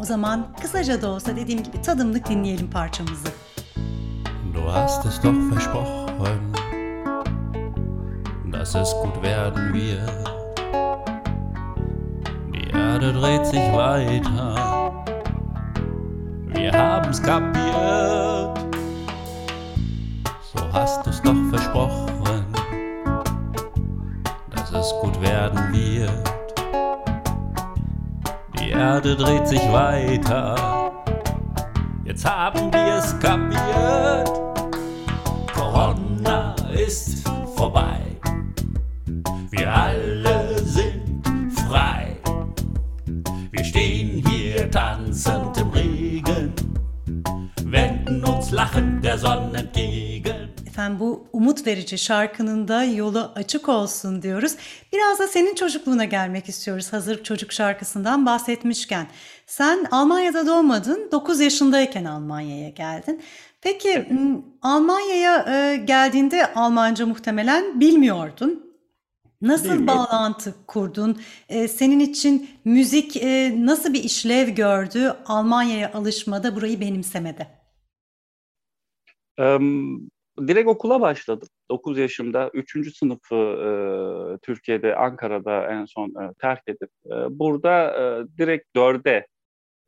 O 0.00 0.04
zaman 0.04 0.46
kısaca 0.62 1.02
da 1.02 1.08
olsa 1.08 1.36
dediğim 1.36 1.62
gibi 1.62 1.82
tadımlık 1.82 2.28
dinleyelim 2.28 2.70
parçamızı. 2.70 3.28
Du 4.54 4.72
hast 4.72 5.06
es 5.06 5.22
doch 5.22 5.34
versprochen, 5.52 6.38
dass 8.52 8.74
es 8.74 8.94
gut 9.02 9.22
werden 9.22 9.74
wird. 9.74 10.08
Die 12.52 12.70
Erde 12.76 13.12
dreht 13.12 13.46
sich 13.46 13.72
weiter, 13.72 14.54
wir 16.54 16.72
haben's 16.72 17.22
kapiert. 17.22 18.58
So 20.54 20.60
hast 20.72 21.06
du's 21.06 21.22
doch 21.22 21.50
versprochen, 21.50 22.13
es 24.84 24.94
gut 25.00 25.18
werden 25.22 25.72
wird. 25.72 26.10
Die 28.60 28.70
Erde 28.70 29.16
dreht 29.16 29.48
sich 29.48 29.62
weiter. 29.72 30.92
Jetzt 32.04 32.24
haben 32.28 32.70
wir 32.70 32.98
es 32.98 33.18
kapiert. 33.18 34.30
Corona 35.54 36.54
ist 36.74 37.26
vorbei. 37.56 38.00
Wir 39.50 39.72
alle 39.72 40.58
sind 40.58 41.22
frei. 41.66 42.18
Wir 43.52 43.64
stehen 43.64 44.22
hier 44.28 44.70
tanzend 44.70 45.56
im 45.56 45.70
Regen, 45.70 46.52
wenden 47.64 48.22
uns 48.24 48.50
lachend 48.50 49.02
der 49.02 49.16
Sonne 49.16 49.58
entgegen. 49.58 50.03
Efendim 50.74 51.00
bu 51.00 51.26
umut 51.32 51.66
verici 51.66 51.98
şarkının 51.98 52.68
da 52.68 52.84
yolu 52.84 53.32
açık 53.34 53.68
olsun 53.68 54.22
diyoruz. 54.22 54.56
Biraz 54.92 55.18
da 55.18 55.28
senin 55.28 55.54
çocukluğuna 55.54 56.04
gelmek 56.04 56.48
istiyoruz 56.48 56.92
hazır 56.92 57.24
çocuk 57.24 57.52
şarkısından 57.52 58.26
bahsetmişken. 58.26 59.06
Sen 59.46 59.86
Almanya'da 59.90 60.46
doğmadın, 60.46 61.08
9 61.12 61.40
yaşındayken 61.40 62.04
Almanya'ya 62.04 62.68
geldin. 62.68 63.22
Peki 63.60 64.08
Almanya'ya 64.62 65.46
e, 65.48 65.76
geldiğinde 65.76 66.54
Almanca 66.54 67.06
muhtemelen 67.06 67.80
bilmiyordun. 67.80 68.76
Nasıl 69.42 69.64
Bilmiyorum. 69.64 69.86
bağlantı 69.86 70.54
kurdun? 70.66 71.20
E, 71.48 71.68
senin 71.68 72.00
için 72.00 72.50
müzik 72.64 73.16
e, 73.16 73.54
nasıl 73.66 73.92
bir 73.92 74.04
işlev 74.04 74.48
gördü 74.48 75.14
Almanya'ya 75.26 75.92
alışmada, 75.92 76.56
burayı 76.56 76.80
benimsemede? 76.80 77.46
Direkt 80.38 80.68
okula 80.68 81.00
başladım. 81.00 81.48
9 81.70 81.98
yaşımda 81.98 82.50
3. 82.54 82.96
sınıfı 82.96 83.34
e, 83.36 83.68
Türkiye'de, 84.42 84.96
Ankara'da 84.96 85.66
en 85.66 85.84
son 85.84 86.08
e, 86.08 86.34
terk 86.38 86.62
edip 86.66 86.90
e, 87.06 87.38
burada 87.38 87.90
e, 88.02 88.24
direkt 88.38 88.76
4'e 88.76 89.26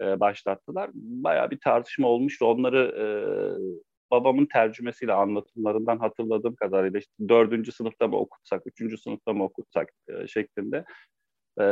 e, 0.01 0.21
başlattılar. 0.21 0.91
Bayağı 0.95 1.51
bir 1.51 1.59
tartışma 1.65 2.09
olmuştu. 2.09 2.47
Onları 2.47 2.79
e, 2.99 3.07
babamın 4.11 4.47
tercümesiyle 4.53 5.13
anlatımlarından 5.13 5.99
hatırladığım 5.99 6.55
kadarıyla 6.55 6.99
işte 6.99 7.13
4. 7.29 7.75
sınıfta 7.75 8.09
mı 8.09 8.17
okutsak, 8.17 8.63
3. 8.81 9.01
sınıfta 9.03 9.33
mı 9.33 9.45
okutsak 9.45 9.89
e, 10.09 10.27
şeklinde 10.27 10.85
e, 11.61 11.65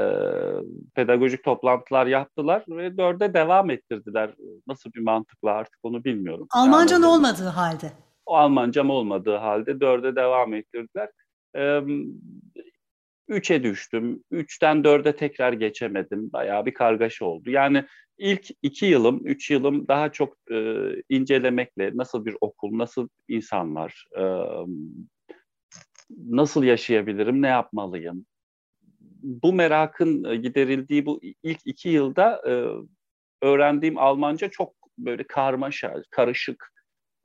pedagojik 0.94 1.44
toplantılar 1.44 2.06
yaptılar 2.06 2.64
ve 2.68 2.86
4'e 2.86 3.34
devam 3.34 3.70
ettirdiler. 3.70 4.34
Nasıl 4.66 4.92
bir 4.92 5.00
mantıkla 5.00 5.50
artık 5.50 5.78
onu 5.82 6.04
bilmiyorum. 6.04 6.46
Almancan 6.50 6.96
Yani- 7.02 7.06
olmadığı 7.06 7.48
halde. 7.48 7.92
O 8.26 8.36
Almancam 8.36 8.90
olmadığı 8.90 9.36
halde 9.36 9.80
dörde 9.80 10.16
devam 10.16 10.54
ettirdiler. 10.54 11.08
Ee, 11.56 11.80
Üçe 13.28 13.62
düştüm. 13.62 14.24
Üçten 14.30 14.84
dörde 14.84 15.16
tekrar 15.16 15.52
geçemedim. 15.52 16.32
Bayağı 16.32 16.66
bir 16.66 16.74
kargaşa 16.74 17.24
oldu. 17.24 17.50
Yani 17.50 17.84
ilk 18.18 18.46
iki 18.62 18.86
yılım, 18.86 19.20
üç 19.24 19.50
yılım 19.50 19.88
daha 19.88 20.12
çok 20.12 20.36
e, 20.50 20.86
incelemekle 21.08 21.90
nasıl 21.94 22.24
bir 22.24 22.36
okul, 22.40 22.78
nasıl 22.78 23.08
insanlar, 23.28 24.06
e, 24.18 24.22
nasıl 26.10 26.64
yaşayabilirim, 26.64 27.42
ne 27.42 27.48
yapmalıyım? 27.48 28.26
Bu 29.22 29.52
merakın 29.52 30.24
e, 30.24 30.36
giderildiği 30.36 31.06
bu 31.06 31.20
ilk 31.42 31.60
iki 31.64 31.88
yılda 31.88 32.42
e, 32.48 32.52
öğrendiğim 33.46 33.98
Almanca 33.98 34.50
çok 34.50 34.74
böyle 34.98 35.26
karmaşa, 35.26 36.02
karışık, 36.10 36.73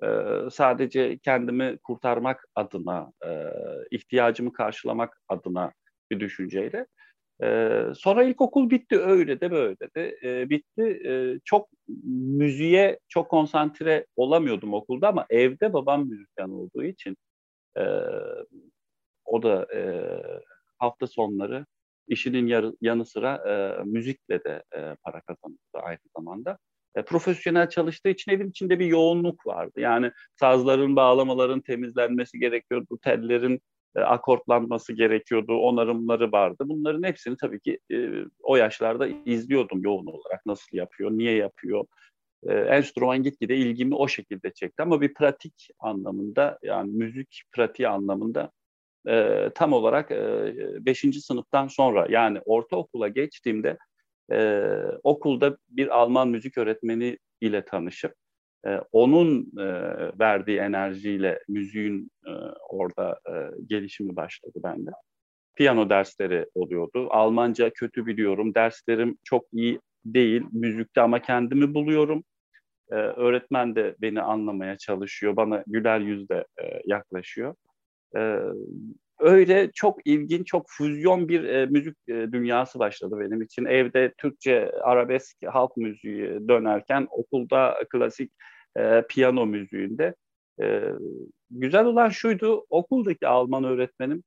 e, 0.04 0.08
sadece 0.52 1.18
kendimi 1.18 1.78
kurtarmak 1.84 2.46
adına, 2.56 3.12
e, 3.26 3.30
ihtiyacımı 3.92 4.54
karşılamak 4.54 5.22
adına 5.28 5.72
bir 6.12 6.20
düşünceyle. 6.20 6.88
E, 7.44 7.82
sonra 7.96 8.24
ilkokul 8.24 8.70
bitti 8.70 9.00
öyle 9.00 9.42
de 9.42 9.52
böyle 9.52 9.78
de 9.96 10.18
e, 10.24 10.50
bitti. 10.50 11.02
E, 11.06 11.40
çok 11.46 11.70
müziğe 12.14 13.00
çok 13.08 13.30
konsantre 13.30 14.06
olamıyordum 14.16 14.74
okulda 14.74 15.08
ama 15.08 15.26
evde 15.30 15.74
babam 15.74 16.08
müzisyen 16.08 16.50
olduğu 16.50 16.84
için 16.84 17.18
e, 17.78 17.84
o 19.26 19.44
da 19.44 19.68
e, 19.76 20.04
hafta 20.78 21.08
sonları 21.08 21.66
işinin 22.08 22.48
yarı, 22.48 22.74
yanı 22.82 23.06
sıra 23.06 23.36
e, 23.36 23.84
müzikle 23.84 24.44
de 24.44 24.64
e, 24.76 24.96
para 25.04 25.22
kazanıyordu 25.22 25.80
aynı 25.84 26.00
zamanda. 26.18 26.58
E, 26.96 27.02
profesyonel 27.02 27.70
çalıştığı 27.70 28.10
için 28.10 28.32
evin 28.32 28.50
içinde 28.50 28.80
bir 28.80 28.86
yoğunluk 28.86 29.48
vardı. 29.48 29.80
Yani 29.80 30.12
sazların, 30.40 30.96
bağlamaların 30.96 31.62
temizlenmesi 31.62 32.40
gerekiyordu, 32.40 33.00
tellerin 33.02 33.62
e, 33.96 34.00
akortlanması 34.00 34.94
gerekiyordu, 34.94 35.54
onarımları 35.58 36.32
vardı. 36.32 36.64
Bunların 36.66 37.04
hepsini 37.04 37.38
tabii 37.38 37.60
ki 37.60 37.80
e, 37.92 38.10
o 38.44 38.56
yaşlarda 38.56 39.08
izliyordum 39.26 39.82
yoğun 39.84 40.06
olarak. 40.06 40.46
Nasıl 40.46 40.78
yapıyor, 40.78 41.12
niye 41.12 41.36
yapıyor? 41.36 41.86
E, 42.44 42.54
enstrüman 42.54 43.24
gitgide 43.24 43.56
ilgimi 43.58 43.96
o 43.96 44.08
şekilde 44.08 44.54
çekti. 44.54 44.84
Ama 44.84 45.02
bir 45.02 45.14
pratik 45.14 45.70
anlamında, 45.80 46.60
yani 46.64 46.92
müzik 46.92 47.44
pratiği 47.52 47.88
anlamında 47.88 48.52
e, 49.08 49.50
tam 49.56 49.74
olarak 49.74 50.10
5. 50.12 51.22
sınıftan 51.22 51.68
sonra 51.68 52.08
yani 52.10 52.40
ortaokula 52.46 53.08
geçtiğimde 53.08 53.78
e, 54.32 54.70
okulda 55.04 55.58
bir 55.70 55.98
Alman 55.98 56.28
müzik 56.30 56.58
öğretmeni 56.58 57.18
ile 57.42 57.66
tanışıp 57.66 58.14
e, 58.66 58.80
onun 58.92 59.52
e, 59.60 59.66
verdiği 60.20 60.58
enerjiyle 60.60 61.40
müziğin 61.48 62.12
e, 62.28 62.32
orada 62.70 63.20
e, 63.30 63.34
gelişimi 63.68 64.16
başladı 64.16 64.60
bende. 64.64 64.92
Piyano 65.56 65.90
dersleri 65.90 66.46
oluyordu. 66.56 67.08
Almanca 67.12 67.70
kötü 67.70 68.06
biliyorum. 68.06 68.56
Derslerim 68.56 69.18
çok 69.24 69.46
iyi 69.54 69.80
değil 70.06 70.44
müzikte 70.52 71.02
ama 71.02 71.22
kendimi 71.22 71.74
buluyorum. 71.74 72.24
Ee, 72.92 72.96
öğretmen 72.96 73.76
de 73.76 73.96
beni 74.02 74.22
anlamaya 74.22 74.78
çalışıyor, 74.78 75.36
bana 75.36 75.64
güler 75.68 76.00
yüzle 76.00 76.46
e, 76.62 76.82
yaklaşıyor. 76.86 77.56
Ee, 78.16 78.40
öyle 79.20 79.72
çok 79.72 80.08
ilginç, 80.08 80.48
çok 80.48 80.66
füzyon 80.70 81.30
bir 81.30 81.44
e, 81.44 81.66
müzik 81.66 81.98
e, 82.08 82.14
dünyası 82.14 82.80
başladı 82.80 83.16
benim 83.20 83.42
için. 83.42 83.66
Evde 83.66 84.14
Türkçe 84.18 84.72
arabesk 84.72 85.38
halk 85.46 85.78
müziği 85.78 86.48
dönerken 86.48 87.08
okulda 87.12 87.76
klasik 87.90 88.32
e, 88.78 89.04
piyano 89.10 89.46
müziğinde. 89.46 90.16
E, 90.62 90.84
güzel 91.52 91.86
olan 91.86 92.10
şuydu, 92.10 92.66
okuldaki 92.70 93.28
Alman 93.28 93.64
öğretmenim 93.64 94.24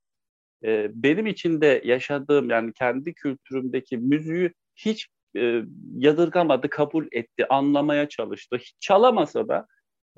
e, 0.65 0.91
benim 0.95 1.27
içinde 1.27 1.83
yaşadığım 1.85 2.51
yani 2.51 2.73
kendi 2.73 3.15
kültürümdeki 3.15 3.99
müziği 3.99 4.53
hiç 4.77 5.09
e, 5.37 5.63
yadırgamadı, 5.97 6.71
kabul 6.71 7.07
etti, 7.13 7.47
anlamaya 7.49 8.09
çalıştı. 8.09 8.57
Hiç 8.57 8.75
çalamasa 8.81 9.49
da 9.49 9.67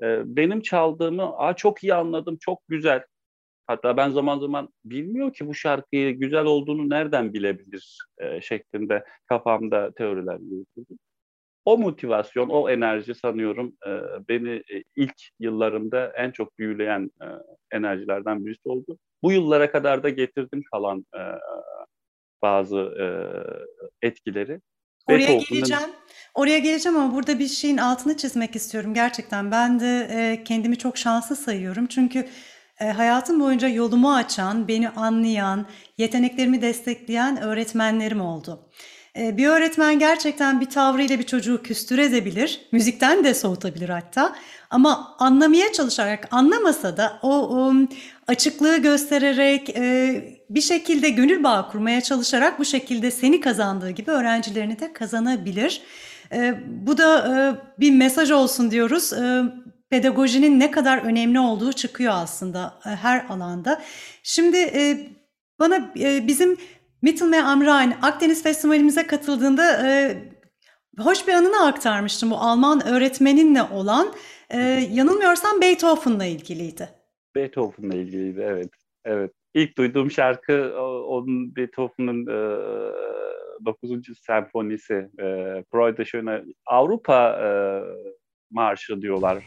e, 0.01 0.21
benim 0.25 0.61
çaldığımı 0.61 1.37
Aa, 1.37 1.55
çok 1.55 1.83
iyi 1.83 1.93
anladım, 1.93 2.37
çok 2.39 2.59
güzel. 2.67 3.03
Hatta 3.67 3.97
ben 3.97 4.09
zaman 4.09 4.39
zaman 4.39 4.69
bilmiyor 4.85 5.33
ki 5.33 5.47
bu 5.47 5.53
şarkıyı 5.53 6.19
güzel 6.19 6.45
olduğunu 6.45 6.89
nereden 6.89 7.33
bilebilir 7.33 7.97
e, 8.17 8.41
şeklinde 8.41 9.05
kafamda 9.25 9.91
teoriler 9.91 10.39
yürütüldü. 10.39 10.99
O 11.65 11.77
motivasyon, 11.77 12.49
o 12.49 12.69
enerji 12.69 13.15
sanıyorum 13.15 13.73
e, 13.87 13.91
beni 14.29 14.49
e, 14.49 14.83
ilk 14.95 15.15
yıllarımda 15.39 16.13
en 16.17 16.31
çok 16.31 16.59
büyüleyen 16.59 17.11
e, 17.21 17.25
enerjilerden 17.71 18.45
birisi 18.45 18.69
oldu. 18.69 18.97
Bu 19.23 19.31
yıllara 19.31 19.71
kadar 19.71 20.03
da 20.03 20.09
getirdim 20.09 20.63
kalan 20.71 21.05
e, 21.15 21.21
bazı 22.41 22.77
e, 22.77 23.05
etkileri. 24.07 24.61
Oraya 25.07 25.37
geleceğim. 25.37 25.83
Oraya 26.35 26.59
geleceğim 26.59 26.97
ama 26.97 27.15
burada 27.15 27.39
bir 27.39 27.47
şeyin 27.47 27.77
altını 27.77 28.17
çizmek 28.17 28.55
istiyorum 28.55 28.93
gerçekten. 28.93 29.51
Ben 29.51 29.79
de 29.79 30.07
e, 30.11 30.43
kendimi 30.43 30.77
çok 30.77 30.97
şanslı 30.97 31.35
sayıyorum. 31.35 31.87
Çünkü 31.87 32.27
e, 32.79 32.85
hayatım 32.85 33.39
boyunca 33.39 33.67
yolumu 33.67 34.13
açan, 34.13 34.67
beni 34.67 34.89
anlayan, 34.89 35.65
yeteneklerimi 35.97 36.61
destekleyen 36.61 37.41
öğretmenlerim 37.41 38.21
oldu. 38.21 38.69
E, 39.17 39.37
bir 39.37 39.47
öğretmen 39.47 39.99
gerçekten 39.99 40.61
bir 40.61 40.65
tavrıyla 40.65 41.19
bir 41.19 41.23
çocuğu 41.23 41.63
küstürebilir, 41.63 42.61
müzikten 42.71 43.23
de 43.23 43.33
soğutabilir 43.33 43.89
hatta. 43.89 44.35
Ama 44.69 45.15
anlamaya 45.19 45.71
çalışarak, 45.71 46.27
anlamasa 46.31 46.97
da 46.97 47.19
o, 47.21 47.29
o 47.29 47.73
açıklığı 48.27 48.77
göstererek, 48.77 49.69
e, 49.69 50.23
bir 50.49 50.61
şekilde 50.61 51.09
gönül 51.09 51.43
bağı 51.43 51.71
kurmaya 51.71 52.01
çalışarak 52.01 52.59
bu 52.59 52.65
şekilde 52.65 53.11
seni 53.11 53.41
kazandığı 53.41 53.89
gibi 53.89 54.11
öğrencilerini 54.11 54.79
de 54.79 54.93
kazanabilir. 54.93 55.81
E, 56.31 56.53
bu 56.67 56.97
da 56.97 57.27
e, 57.27 57.35
bir 57.79 57.91
mesaj 57.91 58.31
olsun 58.31 58.71
diyoruz. 58.71 59.13
E, 59.13 59.43
pedagojinin 59.89 60.59
ne 60.59 60.71
kadar 60.71 60.97
önemli 60.97 61.39
olduğu 61.39 61.73
çıkıyor 61.73 62.13
aslında 62.15 62.79
e, 62.85 62.89
her 62.89 63.25
alanda. 63.29 63.81
Şimdi 64.23 64.57
e, 64.57 64.97
bana 65.59 65.93
e, 65.99 66.27
bizim 66.27 66.57
Mittelmeer 67.01 67.43
am 67.43 67.61
Rhein 67.61 67.93
Akdeniz 68.01 68.43
Festivalimize 68.43 69.07
katıldığında 69.07 69.63
hoş 70.99 71.27
bir 71.27 71.33
anını 71.33 71.67
aktarmıştım 71.67 72.31
bu 72.31 72.35
Alman 72.35 72.87
öğretmeninle 72.87 73.63
olan. 73.63 74.13
Yanılmıyorsam 74.91 75.61
Beethoven'la 75.61 76.25
ilgiliydi. 76.25 76.89
Beethoven'la 77.35 77.95
ilgiliydi 77.95 78.41
evet. 78.45 78.69
Evet. 79.05 79.31
İlk 79.53 79.77
duyduğum 79.77 80.11
şarkı 80.11 80.81
onun 81.07 81.55
Beethoven'ın 81.55 82.27
e, 82.27 83.65
9. 83.65 84.19
senfonisi 84.25 84.93
e, 84.93 85.25
Freude 85.71 86.05
Schöne 86.05 86.43
Avrupa 86.65 87.39
marşı 88.51 89.01
diyorlar. 89.01 89.43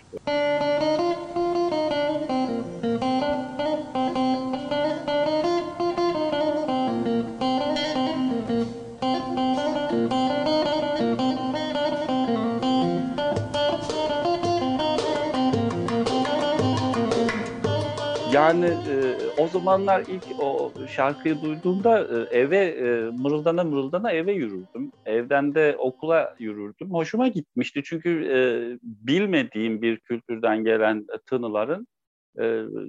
Yani 18.32 18.66
e, 18.66 19.17
o 19.38 19.48
zamanlar 19.48 20.04
ilk 20.08 20.24
o 20.42 20.72
şarkıyı 20.88 21.42
duyduğumda 21.42 22.00
e, 22.00 22.38
eve 22.38 22.58
e, 22.58 23.10
mırıldana 23.10 23.64
mırıldana 23.64 24.12
eve 24.12 24.32
yürürdüm. 24.32 24.92
Evden 25.06 25.54
de 25.54 25.76
okula 25.78 26.34
yürürdüm. 26.38 26.90
Hoşuma 26.90 27.28
gitmişti 27.28 27.82
çünkü 27.84 28.10
e, 28.10 28.38
bilmediğim 28.82 29.82
bir 29.82 30.00
kültürden 30.00 30.64
gelen 30.64 31.06
tınıların 31.26 31.86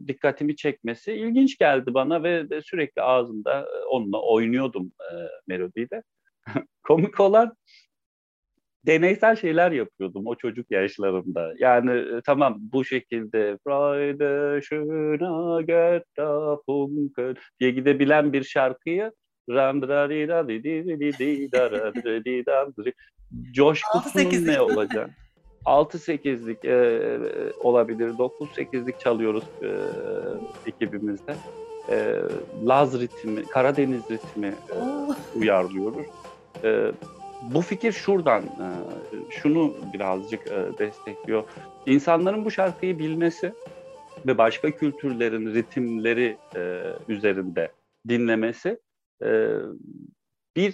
dikkatimi 0.07 0.55
çekmesi 0.55 1.13
ilginç 1.13 1.57
geldi 1.57 1.93
bana 1.93 2.23
ve 2.23 2.61
sürekli 2.61 3.01
ağzımda 3.01 3.67
onunla 3.91 4.21
oynuyordum 4.21 4.91
melodiyle. 5.47 6.03
Komik 6.83 7.19
olan 7.19 7.55
deneysel 8.85 9.35
şeyler 9.35 9.71
yapıyordum 9.71 10.27
o 10.27 10.35
çocuk 10.35 10.71
yaşlarımda. 10.71 11.53
Yani 11.59 11.91
e, 11.91 12.21
tamam 12.25 12.57
bu 12.59 12.85
şekilde 12.85 13.57
Freude 13.63 14.61
schöner 14.61 15.61
Götter 15.61 16.57
Funken 16.65 17.35
diye 17.59 17.71
gidebilen 17.71 18.33
bir 18.33 18.43
şarkıyı 18.43 19.11
coşkusunun 23.53 24.47
ne 24.47 24.61
olacak? 24.61 25.09
6-8'lik 25.65 26.65
e, 26.65 26.69
e, 26.69 27.19
olabilir, 27.59 28.09
9-8'lik 28.09 28.99
çalıyoruz 28.99 29.43
e, 29.63 29.69
ekibimizde. 30.65 31.35
E, 31.89 32.15
Laz 32.65 33.01
ritmi, 33.01 33.43
Karadeniz 33.43 34.01
ritmi 34.11 34.47
e, 34.47 34.77
uyarlıyoruz. 35.39 36.05
E, 36.63 36.91
bu 37.41 37.61
fikir 37.61 37.91
şuradan, 37.91 38.45
e, 38.45 38.67
şunu 39.29 39.75
birazcık 39.93 40.47
e, 40.47 40.71
destekliyor. 40.79 41.49
İnsanların 41.85 42.45
bu 42.45 42.51
şarkıyı 42.51 42.99
bilmesi 42.99 43.53
ve 44.27 44.37
başka 44.37 44.71
kültürlerin 44.71 45.53
ritimleri 45.53 46.39
e, 46.57 46.83
üzerinde 47.07 47.73
dinlemesi 48.07 48.79
bir 50.55 50.73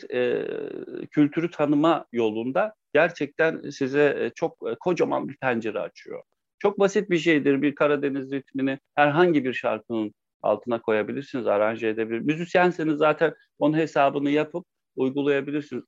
kültürü 1.08 1.52
tanıma 1.52 2.06
yolunda 2.12 2.74
gerçekten 2.94 3.70
size 3.70 4.32
çok 4.36 4.58
kocaman 4.80 5.30
bir 5.30 5.38
pencere 5.38 5.80
açıyor. 5.80 6.24
Çok 6.60 6.80
basit 6.80 7.10
bir 7.10 7.18
şeydir. 7.18 7.62
Bir 7.62 7.76
Karadeniz 7.76 8.32
ritmini 8.32 8.80
herhangi 8.96 9.46
bir 9.46 9.54
şarkının 9.54 10.14
altına 10.42 10.82
koyabilirsiniz, 10.82 11.48
aranje 11.48 11.88
edebilirsiniz. 11.88 12.26
Müzisyenseniz 12.28 12.98
zaten 12.98 13.34
onun 13.60 13.78
hesabını 13.78 14.30
yapıp 14.30 14.66
uygulayabilirsiniz. 14.96 15.84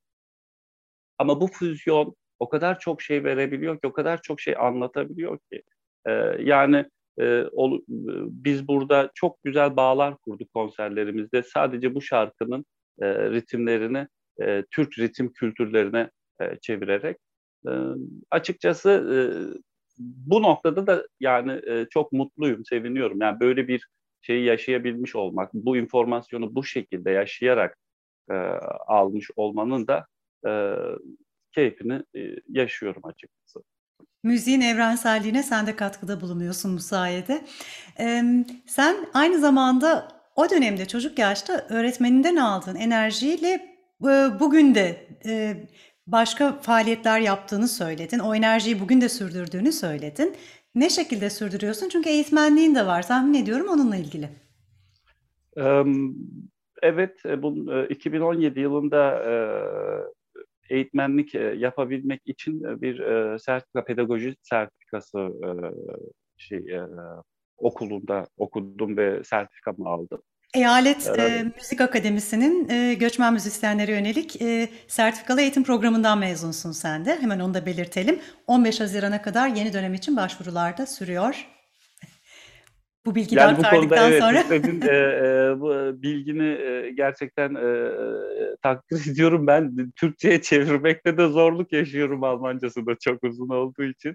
Ama 1.18 1.40
bu 1.40 1.46
füzyon 1.46 2.14
o 2.38 2.48
kadar 2.48 2.78
çok 2.78 3.02
şey 3.02 3.24
verebiliyor 3.24 3.80
ki, 3.80 3.86
o 3.86 3.92
kadar 3.92 4.22
çok 4.22 4.40
şey 4.40 4.54
anlatabiliyor 4.58 5.38
ki. 5.52 5.62
E, 6.06 6.12
yani 6.40 6.84
e, 7.20 7.44
ol, 7.52 7.80
biz 8.28 8.68
burada 8.68 9.10
çok 9.14 9.44
güzel 9.44 9.76
bağlar 9.76 10.16
kurduk 10.16 10.52
konserlerimizde. 10.54 11.42
Sadece 11.42 11.94
bu 11.94 12.02
şarkının 12.02 12.64
e, 13.00 13.30
ritimlerini 13.30 14.08
e, 14.42 14.64
Türk 14.70 14.98
ritim 14.98 15.32
kültürlerine 15.32 16.10
e, 16.40 16.56
çevirerek. 16.60 17.16
E, 17.68 17.70
açıkçası 18.30 18.90
e, 18.90 19.18
bu 19.98 20.42
noktada 20.42 20.86
da 20.86 21.06
yani 21.20 21.52
e, 21.66 21.86
çok 21.90 22.12
mutluyum, 22.12 22.64
seviniyorum. 22.64 23.20
Yani 23.20 23.40
böyle 23.40 23.68
bir 23.68 23.88
şeyi 24.20 24.44
yaşayabilmiş 24.44 25.16
olmak, 25.16 25.54
bu 25.54 25.76
informasyonu 25.76 26.54
bu 26.54 26.64
şekilde 26.64 27.10
yaşayarak 27.10 27.76
e, 28.30 28.34
almış 28.86 29.30
olmanın 29.36 29.86
da 29.86 30.06
e, 30.46 30.74
keyfini 31.52 32.02
e, 32.16 32.20
yaşıyorum 32.48 33.02
açıkçası. 33.04 33.62
Müziğin 34.22 34.60
evrenselliğine 34.60 35.42
sen 35.42 35.66
de 35.66 35.76
katkıda 35.76 36.20
bulunuyorsun 36.20 36.76
bu 36.76 36.80
sayede. 36.80 37.44
Ee, 38.00 38.22
sen 38.66 38.96
aynı 39.14 39.38
zamanda 39.38 40.08
o 40.36 40.50
dönemde 40.50 40.86
çocuk 40.86 41.18
yaşta 41.18 41.66
öğretmeninden 41.70 42.36
aldığın 42.36 42.76
enerjiyle 42.76 43.48
e, 44.02 44.40
bugün 44.40 44.74
de 44.74 45.06
e, 45.26 45.56
başka 46.06 46.52
faaliyetler 46.52 47.20
yaptığını 47.20 47.68
söyledin. 47.68 48.18
O 48.18 48.34
enerjiyi 48.34 48.80
bugün 48.80 49.00
de 49.00 49.08
sürdürdüğünü 49.08 49.72
söyledin. 49.72 50.36
Ne 50.74 50.90
şekilde 50.90 51.30
sürdürüyorsun? 51.30 51.88
Çünkü 51.88 52.08
eğitmenliğin 52.08 52.74
de 52.74 52.86
var. 52.86 53.06
Tahmin 53.06 53.34
ediyorum 53.34 53.66
onunla 53.68 53.96
ilgili. 53.96 54.28
Evet, 56.82 57.22
bu 57.24 57.72
2017 57.88 58.60
yılında 58.60 59.22
eğitmenlik 60.70 61.34
yapabilmek 61.34 62.22
için 62.24 62.82
bir 62.82 62.96
sertifika, 63.38 63.84
pedagoji 63.84 64.34
sertifikası 64.42 65.28
şey 66.36 66.64
okulunda 67.56 68.26
okudum 68.36 68.96
ve 68.96 69.24
sertifikamı 69.24 69.88
aldım. 69.88 70.22
Eyalet 70.54 71.06
e, 71.06 71.10
Evet. 71.16 71.56
Müzik 71.56 71.80
Akademisi'nin 71.80 72.68
e, 72.68 72.94
göçmen 72.94 73.32
müzisyenlere 73.32 73.92
yönelik 73.92 74.42
e, 74.42 74.68
sertifikalı 74.86 75.40
eğitim 75.40 75.64
programından 75.64 76.18
mezunsun 76.18 76.72
sen 76.72 77.04
de. 77.04 77.20
Hemen 77.20 77.40
onu 77.40 77.54
da 77.54 77.66
belirtelim. 77.66 78.20
15 78.46 78.80
Haziran'a 78.80 79.22
kadar 79.22 79.48
yeni 79.48 79.72
dönem 79.72 79.94
için 79.94 80.16
başvurular 80.16 80.78
da 80.78 80.86
sürüyor. 80.86 81.46
Bu 83.08 83.14
bilgiyi 83.14 83.36
de 83.36 83.40
Yani 83.40 83.58
bu 83.58 83.62
konuda 83.62 84.08
evet 84.08 84.22
sonra. 84.22 84.40
istediğin 84.40 84.80
e, 84.88 84.96
e, 84.96 85.60
bu 85.60 86.02
bilgini 86.02 86.48
e, 86.48 86.90
gerçekten 86.90 87.54
e, 87.54 87.92
takdir 88.62 89.12
ediyorum. 89.12 89.46
Ben 89.46 89.90
Türkçe'ye 89.96 90.42
çevirmekte 90.42 91.18
de 91.18 91.26
zorluk 91.26 91.72
yaşıyorum 91.72 92.24
Almancası 92.24 92.86
da 92.86 92.94
çok 92.94 93.24
uzun 93.24 93.48
olduğu 93.48 93.84
için. 93.84 94.14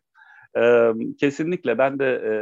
E, 0.57 0.91
kesinlikle 1.19 1.77
ben 1.77 1.99
de 1.99 2.05
e, 2.05 2.33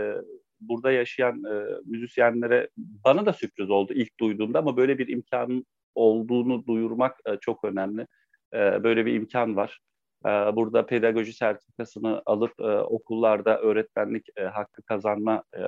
burada 0.61 0.91
yaşayan 0.91 1.43
e, 1.43 1.65
müzisyenlere 1.85 2.69
bana 2.77 3.25
da 3.25 3.33
sürpriz 3.33 3.69
oldu 3.69 3.93
ilk 3.93 4.19
duyduğumda 4.19 4.59
ama 4.59 4.77
böyle 4.77 4.97
bir 4.97 5.07
imkanın 5.07 5.65
olduğunu 5.95 6.65
duyurmak 6.65 7.17
e, 7.25 7.37
çok 7.41 7.63
önemli. 7.63 8.07
E, 8.53 8.83
böyle 8.83 9.05
bir 9.05 9.13
imkan 9.13 9.55
var. 9.55 9.79
E, 10.25 10.29
burada 10.29 10.85
pedagoji 10.85 11.33
sertifikasını 11.33 12.21
alıp 12.25 12.59
e, 12.59 12.63
okullarda 12.63 13.59
öğretmenlik 13.59 14.29
e, 14.37 14.43
hakkı 14.43 14.81
kazanma 14.81 15.43
e, 15.57 15.61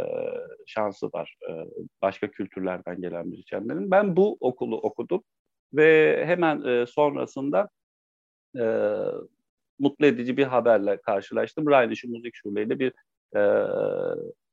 şansı 0.65 1.07
var 1.07 1.37
başka 2.01 2.31
kültürlerden 2.31 3.01
gelen 3.01 3.27
müzisyenlerin. 3.27 3.91
Ben 3.91 4.15
bu 4.15 4.37
okulu 4.39 4.77
okudum 4.77 5.23
ve 5.73 6.23
hemen 6.25 6.85
sonrasında 6.85 7.69
mutlu 9.79 10.05
edici 10.05 10.37
bir 10.37 10.43
haberle 10.43 11.01
karşılaştım. 11.01 11.69
Rheinische 11.69 12.07
Musikschule 12.07 12.63
ile 12.63 12.79
bir 12.79 12.93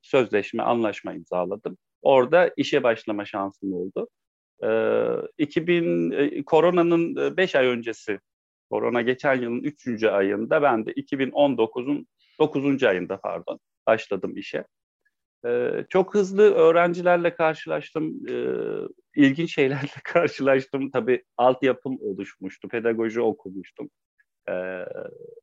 sözleşme, 0.01 0.63
anlaşma 0.63 1.13
imzaladım. 1.13 1.77
Orada 2.01 2.51
işe 2.57 2.83
başlama 2.83 3.25
şansım 3.25 3.73
oldu. 3.73 4.07
E, 4.63 4.69
2000 5.37 6.11
e, 6.11 6.43
koronanın 6.43 7.37
5 7.37 7.55
ay 7.55 7.67
öncesi, 7.67 8.19
korona 8.71 9.01
geçen 9.01 9.41
yılın 9.41 9.63
3. 9.63 10.03
ayında 10.03 10.61
ben 10.61 10.85
de 10.85 10.91
2019'un 10.91 12.07
9. 12.39 12.83
ayında 12.83 13.17
pardon 13.17 13.59
başladım 13.87 14.37
işe. 14.37 14.65
Ee, 15.45 15.85
çok 15.89 16.13
hızlı 16.13 16.53
öğrencilerle 16.53 17.35
karşılaştım, 17.35 18.19
ee, 18.29 18.45
ilginç 19.15 19.55
şeylerle 19.55 19.87
karşılaştım. 20.03 20.91
Tabii 20.91 21.23
altyapım 21.37 21.97
oluşmuştu, 22.01 22.67
pedagoji 22.67 23.21
okumuştum. 23.21 23.89
Ee, 24.49 24.85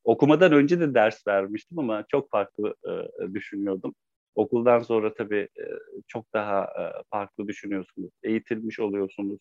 okumadan 0.05 0.53
önce 0.53 0.81
de 0.81 0.95
ders 0.95 1.27
vermiştim 1.27 1.79
ama 1.79 2.05
çok 2.09 2.31
farklı 2.31 2.75
e, 2.85 3.35
düşünüyordum. 3.35 3.95
Okuldan 4.35 4.79
sonra 4.79 5.15
tabii 5.15 5.49
e, 5.59 5.65
çok 6.07 6.33
daha 6.35 6.65
e, 6.65 6.83
farklı 7.11 7.49
düşünüyorsunuz, 7.49 8.11
eğitilmiş 8.23 8.81
oluyorsunuz. 8.81 9.39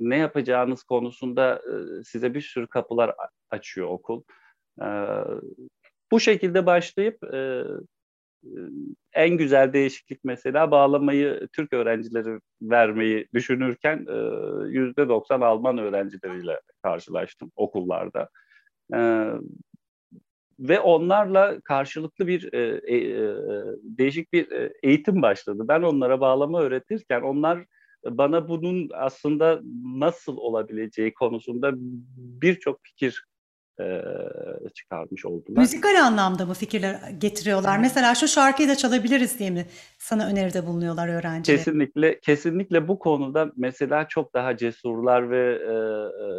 Ne 0.00 0.16
yapacağınız 0.16 0.82
konusunda 0.82 1.62
size 2.04 2.34
bir 2.34 2.40
sürü 2.40 2.66
kapılar 2.66 3.14
açıyor 3.50 3.88
okul. 3.88 4.22
Bu 6.10 6.20
şekilde 6.20 6.66
başlayıp 6.66 7.18
en 9.12 9.36
güzel 9.36 9.72
değişiklik 9.72 10.24
mesela 10.24 10.70
bağlamayı 10.70 11.48
Türk 11.52 11.72
öğrencileri 11.72 12.40
vermeyi 12.62 13.28
düşünürken 13.34 13.98
yüzde 14.66 15.08
90 15.08 15.40
Alman 15.40 15.78
öğrencileriyle 15.78 16.60
karşılaştım 16.82 17.52
okullarda. 17.56 18.28
Ve 20.60 20.80
onlarla 20.80 21.60
karşılıklı 21.60 22.26
bir 22.26 22.52
e, 22.52 22.82
değişik 23.82 24.32
bir 24.32 24.70
eğitim 24.82 25.22
başladı. 25.22 25.64
Ben 25.68 25.82
onlara 25.82 26.20
bağlama 26.20 26.60
öğretirken 26.60 27.20
onlar 27.20 27.64
bana 28.06 28.48
bunun 28.48 28.90
aslında 28.94 29.60
nasıl 29.84 30.36
olabileceği 30.36 31.14
konusunda 31.14 31.70
birçok 32.42 32.80
fikir 32.82 33.24
e, 33.80 34.02
çıkarmış 34.74 35.26
oldular. 35.26 35.60
Müzikal 35.60 36.06
anlamda 36.06 36.46
mı 36.46 36.54
fikirler 36.54 37.10
getiriyorlar? 37.18 37.78
Mesela 37.78 38.14
şu 38.14 38.28
şarkıyı 38.28 38.68
da 38.68 38.76
çalabiliriz 38.76 39.38
diye 39.38 39.50
mi 39.50 39.66
sana 39.98 40.26
öneride 40.26 40.66
bulunuyorlar 40.66 41.08
öğrenciler? 41.08 41.56
Kesinlikle, 41.56 42.20
kesinlikle 42.20 42.88
bu 42.88 42.98
konuda 42.98 43.52
mesela 43.56 44.08
çok 44.08 44.34
daha 44.34 44.56
cesurlar 44.56 45.30
ve 45.30 45.52
e, 45.54 45.74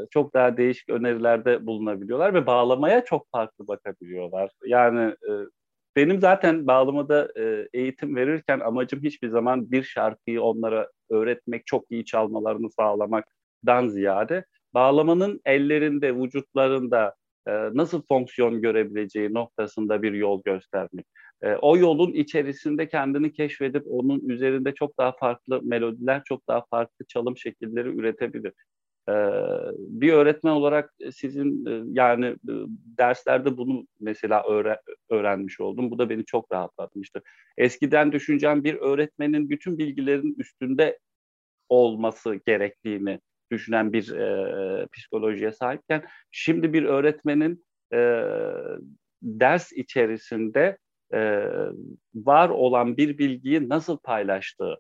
çok 0.10 0.34
daha 0.34 0.58
değişik 0.58 0.90
önerilerde 0.90 1.66
bulunabiliyorlar 1.66 2.34
ve 2.34 2.46
bağlamaya 2.46 3.06
çok 3.06 3.32
farklı 3.32 3.68
bakabiliyorlar. 3.68 4.52
Yani 4.66 5.02
e, 5.02 5.32
benim 5.96 6.22
zaten 6.22 6.68
bağlamada 6.68 7.32
e, 7.40 7.68
eğitim 7.74 8.16
verirken 8.16 8.60
amacım 8.60 9.04
hiçbir 9.04 9.28
zaman 9.30 9.72
bir 9.72 9.84
şarkıyı 9.84 10.42
onlara 10.42 10.90
öğretmek, 11.10 11.66
çok 11.66 11.92
iyi 11.92 12.06
çalmalarını 12.06 12.70
sağlamaktan 12.72 13.88
ziyade 13.88 14.46
bağlamanın 14.74 15.42
ellerinde, 15.46 16.16
vücutlarında, 16.16 17.16
e, 17.48 17.52
nasıl 17.52 18.02
fonksiyon 18.10 18.62
görebileceği 18.62 19.34
noktasında 19.34 20.02
bir 20.02 20.14
yol 20.14 20.42
göstermek. 20.46 21.06
E, 21.42 21.54
o 21.56 21.78
yolun 21.78 22.12
içerisinde 22.14 22.88
kendini 22.88 23.34
keşfedip 23.34 23.84
onun 23.88 24.30
üzerinde 24.30 24.74
çok 24.74 24.98
daha 24.98 25.12
farklı 25.12 25.62
melodiler, 25.64 26.22
çok 26.26 26.48
daha 26.48 26.66
farklı 26.70 27.06
çalım 27.06 27.38
şekilleri 27.38 27.90
üretebilir. 27.90 28.54
E, 29.10 29.14
bir 29.78 30.14
öğretmen 30.14 30.52
olarak 30.52 30.94
sizin 31.14 31.66
yani 31.94 32.36
derslerde 32.98 33.58
bunu 33.58 33.88
mesela 34.00 34.44
öğrenmiş 35.10 35.60
oldum. 35.60 35.92
Bu 35.92 36.00
da 36.00 36.10
beni 36.10 36.26
çok 36.26 36.52
rahatlatmıştı. 36.52 37.22
Eskiden 37.58 38.12
düşüneceğim 38.12 38.64
bir 38.64 38.76
öğretmenin 38.76 39.50
bütün 39.50 39.78
bilgilerin 39.78 40.36
üstünde 40.38 41.00
olması 41.70 42.40
gerektiğini 42.46 43.20
düşünen 43.52 43.94
bir 43.94 44.12
e, 44.12 44.88
psikolojiye 44.88 45.52
sahipken 45.52 46.04
şimdi 46.32 46.74
bir 46.74 46.84
öğretmenin 46.84 47.66
e, 47.94 48.24
ders 49.22 49.72
içerisinde 49.72 50.78
e, 51.14 51.46
var 52.16 52.50
olan 52.50 52.98
bir 52.98 53.18
bilgiyi 53.18 53.70
nasıl 53.70 53.98
paylaştığı, 53.98 54.78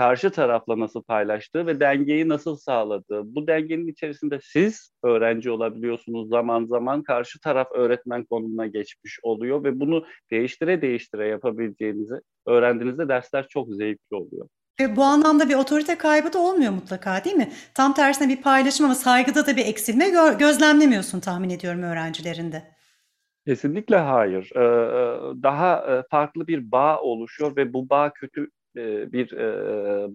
karşı 0.00 0.30
tarafla 0.30 0.80
nasıl 0.80 1.02
paylaştığı 1.02 1.66
ve 1.66 1.80
dengeyi 1.80 2.28
nasıl 2.28 2.56
sağladığı. 2.56 3.34
Bu 3.34 3.46
dengenin 3.46 3.88
içerisinde 3.88 4.38
siz 4.42 4.92
öğrenci 5.02 5.50
olabiliyorsunuz 5.50 6.28
zaman 6.28 6.64
zaman 6.64 7.02
karşı 7.02 7.40
taraf 7.40 7.68
öğretmen 7.72 8.24
konumuna 8.24 8.66
geçmiş 8.66 9.18
oluyor 9.22 9.64
ve 9.64 9.80
bunu 9.80 10.04
değiştire 10.30 10.82
değiştire 10.82 11.28
yapabileceğinizi 11.28 12.14
öğrendiğinizde 12.46 13.08
dersler 13.08 13.48
çok 13.48 13.74
zevkli 13.74 14.16
oluyor. 14.16 14.48
Ve 14.80 14.96
bu 14.96 15.02
anlamda 15.02 15.48
bir 15.48 15.54
otorite 15.54 15.98
kaybı 15.98 16.32
da 16.32 16.38
olmuyor 16.38 16.72
mutlaka 16.72 17.24
değil 17.24 17.36
mi? 17.36 17.52
Tam 17.74 17.94
tersine 17.94 18.28
bir 18.28 18.42
paylaşım 18.42 18.86
ama 18.86 18.94
saygıda 18.94 19.46
da 19.46 19.56
bir 19.56 19.66
eksilme 19.66 20.04
gö- 20.08 20.38
gözlemlemiyorsun 20.38 21.20
tahmin 21.20 21.50
ediyorum 21.50 21.82
öğrencilerinde. 21.82 22.62
Kesinlikle 23.46 23.96
hayır. 23.96 24.50
Ee, 24.54 24.60
e, 24.60 25.42
daha 25.42 25.96
e, 25.96 26.02
farklı 26.10 26.46
bir 26.46 26.72
bağ 26.72 27.00
oluşuyor 27.00 27.56
ve 27.56 27.72
bu 27.72 27.90
bağ 27.90 28.12
kötü 28.12 28.48
e, 28.76 29.12
bir 29.12 29.30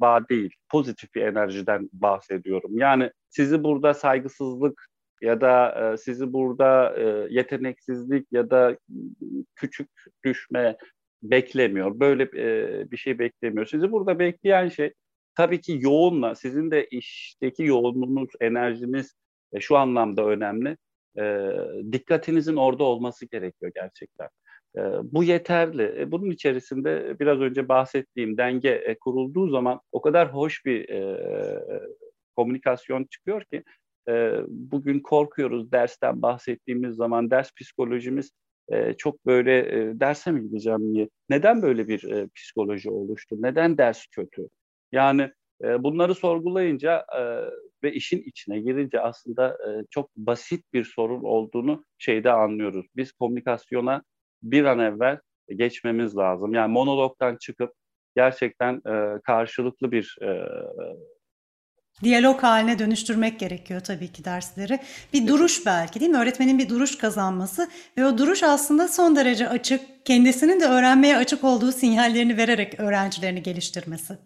bağ 0.01 0.29
değil. 0.29 0.53
Pozitif 0.69 1.15
bir 1.15 1.21
enerjiden 1.21 1.89
bahsediyorum. 1.93 2.77
Yani 2.77 3.11
sizi 3.29 3.63
burada 3.63 3.93
saygısızlık 3.93 4.85
ya 5.21 5.41
da 5.41 5.95
sizi 5.97 6.33
burada 6.33 6.95
yeteneksizlik 7.29 8.27
ya 8.31 8.49
da 8.49 8.77
küçük 9.55 9.89
düşme 10.25 10.77
beklemiyor. 11.31 11.99
Böyle 11.99 12.23
e, 12.23 12.91
bir 12.91 12.97
şey 12.97 13.19
beklemiyor. 13.19 13.65
Sizi 13.65 13.91
burada 13.91 14.19
bekleyen 14.19 14.69
şey 14.69 14.93
tabii 15.35 15.61
ki 15.61 15.77
yoğunla, 15.81 16.35
sizin 16.35 16.71
de 16.71 16.87
işteki 16.87 17.63
yoğunluğunuz, 17.63 18.29
enerjiniz 18.41 19.15
e, 19.53 19.59
şu 19.59 19.77
anlamda 19.77 20.25
önemli. 20.25 20.77
E, 21.17 21.51
dikkatinizin 21.91 22.55
orada 22.55 22.83
olması 22.83 23.25
gerekiyor 23.25 23.71
gerçekten. 23.75 24.29
E, 24.77 24.81
bu 25.03 25.23
yeterli. 25.23 25.95
E, 25.99 26.11
bunun 26.11 26.31
içerisinde 26.31 27.19
biraz 27.19 27.39
önce 27.39 27.69
bahsettiğim 27.69 28.37
denge 28.37 28.69
e, 28.69 28.95
kurulduğu 28.99 29.49
zaman 29.49 29.79
o 29.91 30.01
kadar 30.01 30.33
hoş 30.33 30.65
bir 30.65 30.89
e, 30.89 31.19
komünikasyon 32.35 33.03
çıkıyor 33.03 33.43
ki 33.43 33.63
e, 34.09 34.33
bugün 34.47 34.99
korkuyoruz 34.99 35.71
dersten 35.71 36.21
bahsettiğimiz 36.21 36.95
zaman 36.95 37.31
ders 37.31 37.51
psikolojimiz 37.55 38.31
çok 38.97 39.25
böyle 39.25 39.59
e, 39.59 39.99
derse 39.99 40.31
mi 40.31 40.41
gideceğim 40.41 40.93
diye. 40.93 41.09
Neden 41.29 41.61
böyle 41.61 41.87
bir 41.87 42.27
psikoloji 42.35 42.89
oluştu? 42.89 43.35
Neden 43.39 43.77
ders 43.77 44.05
kötü? 44.07 44.47
Yani 44.91 45.31
bunları 45.79 46.15
sorgulayınca 46.15 47.05
ve 47.83 47.93
işin 47.93 48.21
içine 48.21 48.59
girince 48.59 49.01
aslında 49.01 49.57
çok 49.89 50.15
basit 50.15 50.73
bir 50.73 50.83
sorun 50.83 51.23
olduğunu 51.23 51.85
şeyde 51.97 52.31
anlıyoruz. 52.31 52.85
Biz 52.95 53.11
komünikasyona 53.11 54.03
bir 54.51 54.65
an 54.65 54.79
evvel 54.79 55.19
geçmemiz 55.55 56.17
lazım. 56.17 56.53
Yani 56.53 56.71
monologdan 56.71 57.37
çıkıp 57.37 57.73
gerçekten 58.15 58.81
e, 58.87 59.21
karşılıklı 59.21 59.91
bir 59.91 60.17
e, 60.21 60.29
Diyalog 62.03 62.43
haline 62.43 62.79
dönüştürmek 62.79 63.39
gerekiyor 63.39 63.81
tabii 63.81 64.11
ki 64.11 64.25
dersleri. 64.25 64.79
Bir 65.13 65.27
duruş 65.27 65.65
belki 65.65 65.99
değil 65.99 66.11
mi? 66.11 66.17
Öğretmenin 66.17 66.59
bir 66.59 66.69
duruş 66.69 66.97
kazanması 66.97 67.69
ve 67.97 68.05
o 68.05 68.17
duruş 68.17 68.43
aslında 68.43 68.87
son 68.87 69.15
derece 69.15 69.49
açık, 69.49 70.05
kendisinin 70.05 70.59
de 70.59 70.65
öğrenmeye 70.65 71.17
açık 71.17 71.43
olduğu 71.43 71.71
sinyallerini 71.71 72.37
vererek 72.37 72.79
öğrencilerini 72.79 73.43
geliştirmesi. 73.43 74.17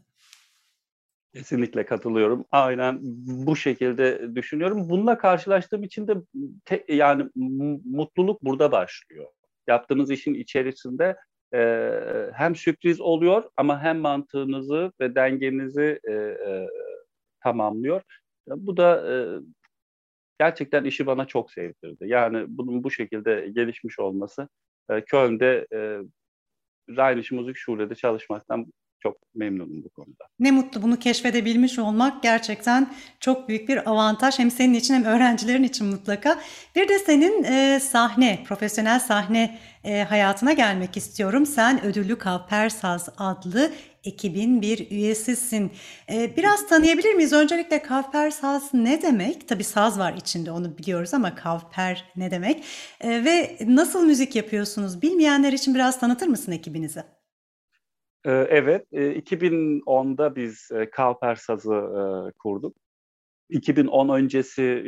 Kesinlikle 1.34 1.86
katılıyorum. 1.86 2.46
Aynen 2.52 3.00
bu 3.46 3.56
şekilde 3.56 4.36
düşünüyorum. 4.36 4.90
Bununla 4.90 5.18
karşılaştığım 5.18 5.84
için 5.84 6.08
de 6.08 6.14
te, 6.66 6.86
yani 6.88 7.26
mutluluk 7.86 8.44
burada 8.44 8.72
başlıyor. 8.72 9.28
Yaptığınız 9.70 10.12
işin 10.12 10.34
içerisinde 10.34 11.16
e, 11.54 11.62
hem 12.34 12.56
sürpriz 12.56 13.02
oluyor 13.02 13.44
ama 13.58 13.82
hem 13.82 14.00
mantığınızı 14.00 14.92
ve 15.02 15.16
dengenizi 15.16 16.00
e, 16.08 16.12
e, 16.14 16.68
tamamlıyor. 17.44 18.02
Bu 18.48 18.78
da 18.78 19.14
e, 19.14 19.16
gerçekten 20.40 20.84
işi 20.84 21.06
bana 21.06 21.26
çok 21.26 21.52
sevdirdi. 21.52 22.08
Yani 22.08 22.46
bunun 22.48 22.84
bu 22.84 22.92
şekilde 22.92 23.50
gelişmiş 23.56 24.00
olması 24.00 24.50
e, 24.90 25.02
Köln'de 25.02 25.68
e, 25.74 26.00
Rheinische 26.90 27.36
Musikschul'de 27.36 27.96
çalışmaktan 27.96 28.66
çok 29.00 29.18
memnunum 29.36 29.84
bu 29.84 29.90
konuda. 29.90 30.24
Ne 30.40 30.52
mutlu 30.52 30.82
bunu 30.82 31.00
keşfedebilmiş 31.00 31.80
olmak 31.80 32.24
gerçekten 32.24 32.94
çok 33.20 33.50
büyük 33.50 33.70
bir 33.70 33.90
avantaj. 33.90 34.40
Hem 34.40 34.52
senin 34.52 34.74
için 34.74 34.94
hem 34.94 35.04
öğrencilerin 35.04 35.64
için 35.64 35.88
mutlaka. 35.88 36.40
Bir 36.76 36.90
de 36.90 37.00
senin 37.00 37.44
e, 37.44 37.80
sahne, 37.80 38.44
profesyonel 38.48 39.00
sahne 39.00 39.60
e, 39.84 40.04
hayatına 40.04 40.54
gelmek 40.54 40.98
istiyorum. 40.98 41.46
Sen 41.46 41.86
Ödüllü 41.86 42.18
Kavpersaz 42.18 43.10
adlı 43.18 43.72
ekibin 44.04 44.62
bir 44.62 44.92
üyesisin. 44.92 45.72
E, 46.12 46.38
biraz 46.38 46.68
tanıyabilir 46.68 47.14
miyiz? 47.14 47.34
Öncelikle 47.34 47.82
Kavpersaz 47.82 48.74
ne 48.74 49.02
demek? 49.02 49.48
Tabii 49.48 49.64
saz 49.64 50.00
var 50.00 50.14
içinde 50.14 50.52
onu 50.52 50.78
biliyoruz 50.78 51.14
ama 51.14 51.36
Kavper 51.36 52.06
ne 52.16 52.32
demek? 52.32 52.64
E, 53.02 53.24
ve 53.26 53.58
nasıl 53.66 54.06
müzik 54.06 54.36
yapıyorsunuz? 54.36 55.02
Bilmeyenler 55.02 55.54
için 55.54 55.76
biraz 55.76 56.00
tanıtır 56.00 56.28
mısın 56.28 56.52
ekibinizi? 56.52 57.04
Ee, 58.26 58.32
evet, 58.32 58.88
2010'da 58.92 60.28
e, 60.28 60.36
biz 60.36 60.72
e, 60.72 60.90
Kavper 60.90 61.36
Saz'ı 61.36 61.74
e, 61.74 62.32
kurduk. 62.40 62.76
2010 63.50 64.10
öncesi 64.10 64.84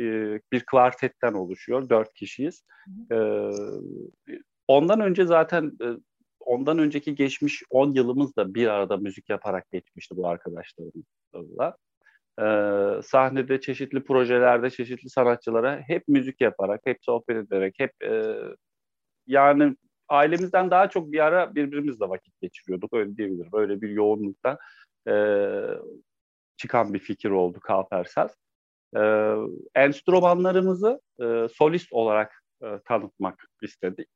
bir 0.52 0.60
kvartetten 0.66 1.32
oluşuyor, 1.32 1.88
dört 1.88 2.14
kişiyiz. 2.14 2.64
Ee, 3.12 3.50
ondan 4.68 5.00
önce 5.00 5.26
zaten, 5.26 5.72
ondan 6.40 6.78
önceki 6.78 7.14
geçmiş 7.14 7.62
10 7.70 7.92
yılımız 7.92 8.36
da 8.36 8.54
bir 8.54 8.66
arada 8.66 8.96
müzik 8.96 9.30
yaparak 9.30 9.70
geçmişti 9.70 10.16
bu 10.16 10.28
arkadaşlarımızla. 10.28 11.76
Ee, 12.40 13.02
sahnede 13.02 13.60
çeşitli 13.60 14.04
projelerde 14.04 14.70
çeşitli 14.70 15.10
sanatçılara 15.10 15.80
hep 15.86 16.08
müzik 16.08 16.40
yaparak, 16.40 16.80
hep 16.84 16.98
sohbet 17.00 17.36
ederek, 17.36 17.74
hep 17.78 17.92
yani 19.26 19.76
ailemizden 20.12 20.70
daha 20.70 20.90
çok 20.90 21.12
bir 21.12 21.20
ara 21.20 21.54
birbirimizle 21.54 22.08
vakit 22.08 22.40
geçiriyorduk 22.40 22.92
öyle 22.92 23.16
diyebilirim. 23.16 23.50
Öyle 23.52 23.80
bir 23.80 23.88
yoğunlukta 23.90 24.58
e, 25.08 25.14
çıkan 26.56 26.94
bir 26.94 26.98
fikir 26.98 27.30
oldu 27.30 27.60
Kalpersaz. 27.60 28.36
E, 28.96 29.32
enstrümanlarımızı 29.74 31.00
e, 31.20 31.48
solist 31.54 31.92
olarak 31.92 32.44
e, 32.62 32.66
tanıtmak 32.84 33.44
istedik. 33.62 34.08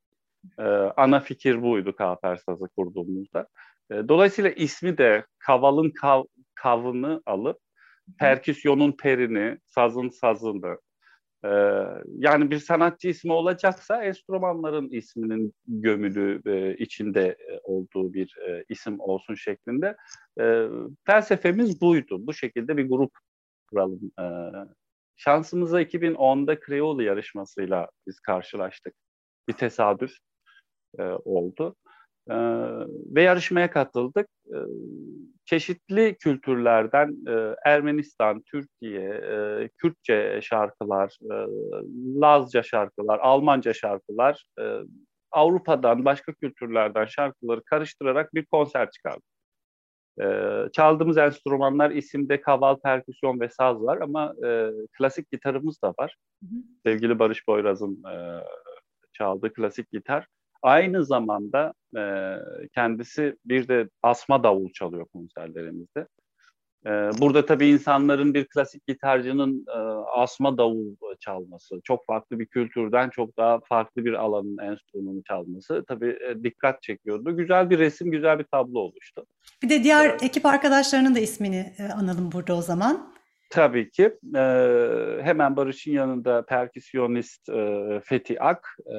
E, 0.59 0.63
ana 0.97 1.19
fikir 1.19 1.61
buydu 1.61 1.95
Kalpersaz'ı 1.95 2.67
kurduğumuzda. 2.75 3.47
E, 3.91 3.95
dolayısıyla 4.07 4.49
ismi 4.49 4.97
de 4.97 5.25
kavalın 5.39 5.91
kav, 6.01 6.23
kavını 6.55 7.21
alıp 7.25 7.59
perküsyonun 8.19 8.91
perini, 8.91 9.57
sazın 9.65 10.09
sazını, 10.09 10.77
ee, 11.45 11.49
yani 12.17 12.51
bir 12.51 12.59
sanatçı 12.59 13.07
ismi 13.07 13.33
olacaksa 13.33 14.03
enstrümanların 14.03 14.89
isminin 14.89 15.53
gömülü 15.67 16.41
e, 16.45 16.77
içinde 16.77 17.27
e, 17.27 17.59
olduğu 17.63 18.13
bir 18.13 18.37
e, 18.47 18.63
isim 18.69 18.99
olsun 18.99 19.35
şeklinde. 19.35 19.95
E, 20.39 20.67
felsefemiz 21.05 21.81
buydu. 21.81 22.27
Bu 22.27 22.33
şekilde 22.33 22.77
bir 22.77 22.89
grup 22.89 23.11
kuralım. 23.69 24.11
E, 24.19 24.25
şansımıza 25.15 25.81
2010'da 25.81 26.59
Creole 26.59 27.03
yarışmasıyla 27.03 27.89
biz 28.07 28.19
karşılaştık. 28.19 28.93
Bir 29.47 29.53
tesadüf 29.53 30.11
e, 30.99 31.03
oldu. 31.03 31.75
E, 32.29 32.35
ve 33.15 33.21
yarışmaya 33.23 33.71
katıldık. 33.71 34.27
E, 34.45 34.57
çeşitli 35.45 36.15
kültürlerden 36.19 37.15
e, 37.27 37.55
Ermenistan, 37.65 38.41
Türkiye, 38.51 39.09
e, 39.09 39.69
Kürtçe 39.77 40.39
şarkılar, 40.43 41.17
e, 41.21 41.35
Lazca 42.21 42.63
şarkılar, 42.63 43.19
Almanca 43.19 43.73
şarkılar, 43.73 44.45
e, 44.59 44.63
Avrupa'dan, 45.31 46.05
başka 46.05 46.33
kültürlerden 46.33 47.05
şarkıları 47.05 47.63
karıştırarak 47.63 48.33
bir 48.33 48.45
konser 48.45 48.91
çıkardık. 48.91 49.23
E, 50.21 50.25
çaldığımız 50.73 51.17
enstrümanlar 51.17 51.91
isimde 51.91 52.41
kaval, 52.41 52.75
perküsyon 52.83 53.39
ve 53.39 53.49
saz 53.49 53.81
var 53.81 53.97
ama 54.01 54.33
e, 54.47 54.71
klasik 54.97 55.31
gitarımız 55.31 55.81
da 55.81 55.93
var. 55.99 56.15
Hı 56.43 56.45
hı. 56.45 56.59
Sevgili 56.85 57.19
Barış 57.19 57.47
Boyraz'ın 57.47 58.03
e, 58.03 58.43
çaldığı 59.13 59.53
klasik 59.53 59.91
gitar. 59.91 60.27
Aynı 60.61 61.05
zamanda 61.05 61.73
e, 61.97 62.35
kendisi 62.73 63.35
bir 63.45 63.67
de 63.67 63.89
asma 64.03 64.43
davul 64.43 64.69
çalıyor 64.73 65.05
konserlerimizde. 65.13 66.07
E, 66.85 66.89
burada 66.89 67.45
tabii 67.45 67.67
insanların 67.67 68.33
bir 68.33 68.45
klasik 68.45 68.87
gitarcının 68.87 69.65
e, 69.75 69.79
asma 70.15 70.57
davul 70.57 70.95
çalması, 71.19 71.81
çok 71.83 72.05
farklı 72.05 72.39
bir 72.39 72.45
kültürden 72.45 73.09
çok 73.09 73.37
daha 73.37 73.59
farklı 73.59 74.05
bir 74.05 74.13
alanın 74.13 74.57
enstrümanı 74.57 75.23
çalması 75.23 75.83
tabii 75.87 76.17
e, 76.29 76.43
dikkat 76.43 76.81
çekiyordu. 76.81 77.37
Güzel 77.37 77.69
bir 77.69 77.79
resim, 77.79 78.11
güzel 78.11 78.39
bir 78.39 78.43
tablo 78.43 78.79
oluştu. 78.79 79.25
Bir 79.63 79.69
de 79.69 79.83
diğer 79.83 80.09
evet. 80.09 80.23
ekip 80.23 80.45
arkadaşlarının 80.45 81.15
da 81.15 81.19
ismini 81.19 81.73
e, 81.77 81.83
analım 81.83 82.31
burada 82.31 82.57
o 82.57 82.61
zaman. 82.61 83.16
Tabii 83.49 83.89
ki. 83.91 84.03
E, 84.35 84.41
hemen 85.21 85.55
Barış'ın 85.55 85.91
yanında 85.91 86.45
perküsyonist 86.45 87.49
e, 87.49 88.01
Fethi 88.05 88.41
Ak. 88.41 88.67
E, 88.85 88.95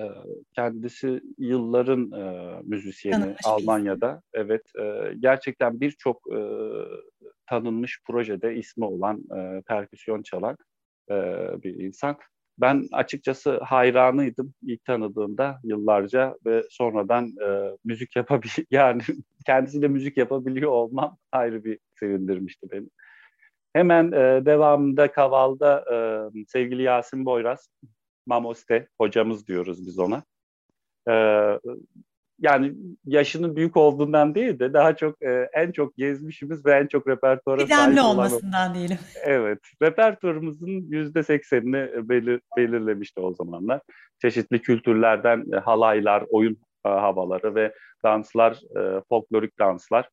kendisi 0.54 1.20
yılların 1.38 2.12
e, 2.12 2.54
müzisyeni 2.64 3.14
Tanınmış 3.14 3.40
Almanya'da. 3.44 4.22
Evet. 4.34 4.62
E, 4.80 5.14
gerçekten 5.18 5.80
birçok 5.80 6.22
e, 6.32 6.40
tanınmış 7.46 8.00
projede 8.06 8.56
ismi 8.56 8.84
olan 8.84 9.24
e, 9.37 9.62
perküsyon 9.66 10.22
çalan 10.22 10.56
e, 11.11 11.14
bir 11.62 11.74
insan. 11.74 12.16
Ben 12.58 12.84
açıkçası 12.92 13.58
hayranıydım 13.58 14.54
ilk 14.62 14.84
tanıdığımda 14.84 15.61
yıllarca 15.64 16.37
ve 16.46 16.64
sonradan 16.70 17.26
e, 17.26 17.76
müzik 17.84 18.16
yapabil 18.16 18.48
yani 18.70 19.02
kendisiyle 19.46 19.88
müzik 19.88 20.16
yapabiliyor 20.16 20.70
olmam 20.70 21.16
ayrı 21.32 21.64
bir 21.64 21.78
sevindirmişti 22.00 22.66
beni. 22.72 22.88
Hemen 23.72 24.12
e, 24.12 24.46
devamında 24.46 25.12
Kaval'da 25.12 25.85
e, 25.92 25.98
sevgili 26.48 26.83
Yasin 26.83 27.24
Boyraz, 27.24 27.68
Mamoste 28.26 28.88
hocamız 29.00 29.46
diyoruz 29.46 29.87
biz 29.87 29.98
ona. 29.98 30.22
E, 31.09 31.14
yani 32.40 32.74
yaşının 33.04 33.57
büyük 33.57 33.76
olduğundan 33.76 34.35
değil 34.35 34.59
de 34.59 34.72
daha 34.72 34.96
çok 34.96 35.22
e, 35.22 35.48
en 35.52 35.72
çok 35.72 35.96
gezmişimiz 35.96 36.66
ve 36.66 36.72
en 36.72 36.87
çok 36.87 37.09
repertuara 37.09 37.66
sahip 37.66 38.04
olmasından 38.04 38.74
diyelim. 38.74 38.98
Evet, 39.24 39.59
repertuarımızın 39.83 40.90
yüzde 40.90 41.22
seksenini 41.22 42.09
belir, 42.09 42.40
belirlemişti 42.57 43.20
o 43.20 43.35
zamanlar. 43.35 43.81
Çeşitli 44.22 44.62
kültürlerden 44.62 45.44
e, 45.52 45.57
halaylar, 45.57 46.24
oyun 46.31 46.57
e, 46.87 46.88
havaları 46.88 47.54
ve 47.54 47.74
danslar, 48.04 48.52
e, 48.52 49.02
folklorik 49.09 49.59
danslar 49.59 50.09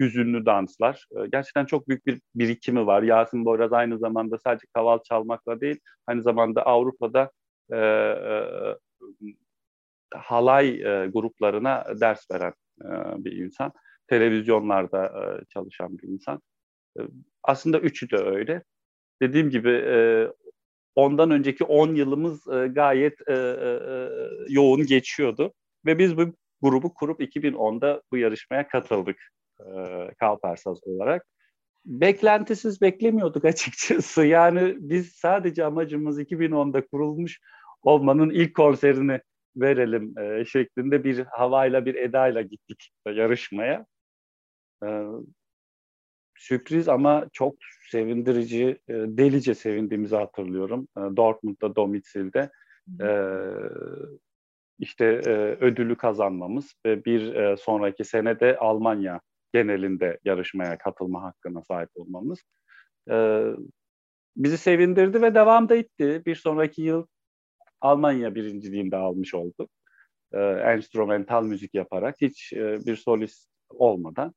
hüzünlü 0.00 0.46
danslar. 0.46 1.06
Ee, 1.16 1.26
gerçekten 1.32 1.64
çok 1.64 1.88
büyük 1.88 2.06
bir 2.06 2.20
birikimi 2.34 2.86
var. 2.86 3.02
Yasin 3.02 3.44
Boyraz 3.44 3.72
aynı 3.72 3.98
zamanda 3.98 4.38
sadece 4.38 4.66
kaval 4.74 4.98
çalmakla 5.08 5.60
değil, 5.60 5.78
aynı 6.06 6.22
zamanda 6.22 6.66
Avrupa'da 6.66 7.30
e, 7.72 7.76
e, 7.76 8.38
halay 10.14 10.68
e, 10.68 11.06
gruplarına 11.06 11.84
ders 12.00 12.30
veren 12.30 12.54
e, 12.84 12.88
bir 13.24 13.32
insan. 13.32 13.72
Televizyonlarda 14.06 15.06
e, 15.06 15.44
çalışan 15.44 15.98
bir 15.98 16.08
insan. 16.08 16.40
E, 16.98 17.00
aslında 17.42 17.78
üçü 17.78 18.10
de 18.10 18.16
öyle. 18.16 18.62
Dediğim 19.22 19.50
gibi 19.50 19.70
e, 19.70 20.28
ondan 20.94 21.30
önceki 21.30 21.64
10 21.64 21.94
yılımız 21.94 22.48
e, 22.48 22.66
gayet 22.66 23.28
e, 23.28 23.34
e, 23.34 23.70
yoğun 24.48 24.86
geçiyordu. 24.86 25.52
Ve 25.86 25.98
biz 25.98 26.16
bu 26.16 26.34
grubu 26.62 26.94
kurup 26.94 27.20
2010'da 27.20 28.02
bu 28.12 28.16
yarışmaya 28.16 28.68
katıldık 28.68 29.16
e, 29.16 29.39
Kalparsaz 30.18 30.86
olarak. 30.86 31.26
Beklentisiz 31.84 32.80
beklemiyorduk 32.80 33.44
açıkçası. 33.52 34.24
Yani 34.24 34.76
biz 34.78 35.12
sadece 35.12 35.64
amacımız 35.64 36.20
2010'da 36.20 36.86
kurulmuş 36.86 37.40
olmanın 37.82 38.30
ilk 38.30 38.54
konserini 38.54 39.20
verelim 39.56 40.18
e, 40.18 40.44
şeklinde 40.44 41.04
bir 41.04 41.18
havayla 41.18 41.86
bir 41.86 41.94
edayla 41.94 42.42
gittik 42.42 42.90
yarışmaya. 43.06 43.86
E, 44.84 45.04
sürpriz 46.36 46.88
ama 46.88 47.26
çok 47.32 47.54
sevindirici, 47.90 48.78
e, 48.88 48.94
delice 48.94 49.54
sevindiğimizi 49.54 50.16
hatırlıyorum. 50.16 50.88
E, 50.96 51.00
Dortmund'da 51.00 51.76
Domitil'de 51.76 52.50
e, 53.00 53.08
işte 54.78 55.04
e, 55.04 55.30
ödülü 55.60 55.96
kazanmamız 55.96 56.74
ve 56.86 57.04
bir 57.04 57.34
e, 57.34 57.56
sonraki 57.56 58.04
sene 58.04 58.40
de 58.40 58.56
Almanya 58.58 59.20
genelinde 59.54 60.18
yarışmaya 60.24 60.78
katılma 60.78 61.22
hakkına 61.22 61.62
sahip 61.62 61.90
olmamız. 61.94 62.38
E, 63.10 63.44
bizi 64.36 64.58
sevindirdi 64.58 65.22
ve 65.22 65.34
devam 65.34 65.68
da 65.68 65.76
etti. 65.76 66.22
Bir 66.26 66.34
sonraki 66.34 66.82
yıl 66.82 67.06
Almanya 67.80 68.34
birinciliğinde 68.34 68.96
almış 68.96 69.34
olduk. 69.34 69.70
E, 70.32 70.38
enstrümantal 70.40 71.44
müzik 71.44 71.74
yaparak 71.74 72.16
hiç 72.20 72.52
e, 72.52 72.78
bir 72.86 72.96
solist 72.96 73.50
olmadan. 73.70 74.34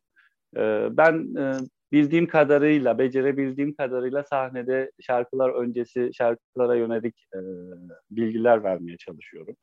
E, 0.58 0.88
ben 0.92 1.36
e, 1.36 1.58
bildiğim 1.92 2.28
kadarıyla, 2.28 2.98
becerebildiğim 3.00 3.76
kadarıyla 3.76 4.24
sahnede 4.24 4.92
şarkılar 5.02 5.50
öncesi 5.50 6.10
şarkılara 6.14 6.76
yönelik 6.76 7.26
e, 7.34 7.40
bilgiler 8.12 8.64
vermeye 8.64 8.98
çalışıyorum, 8.98 9.56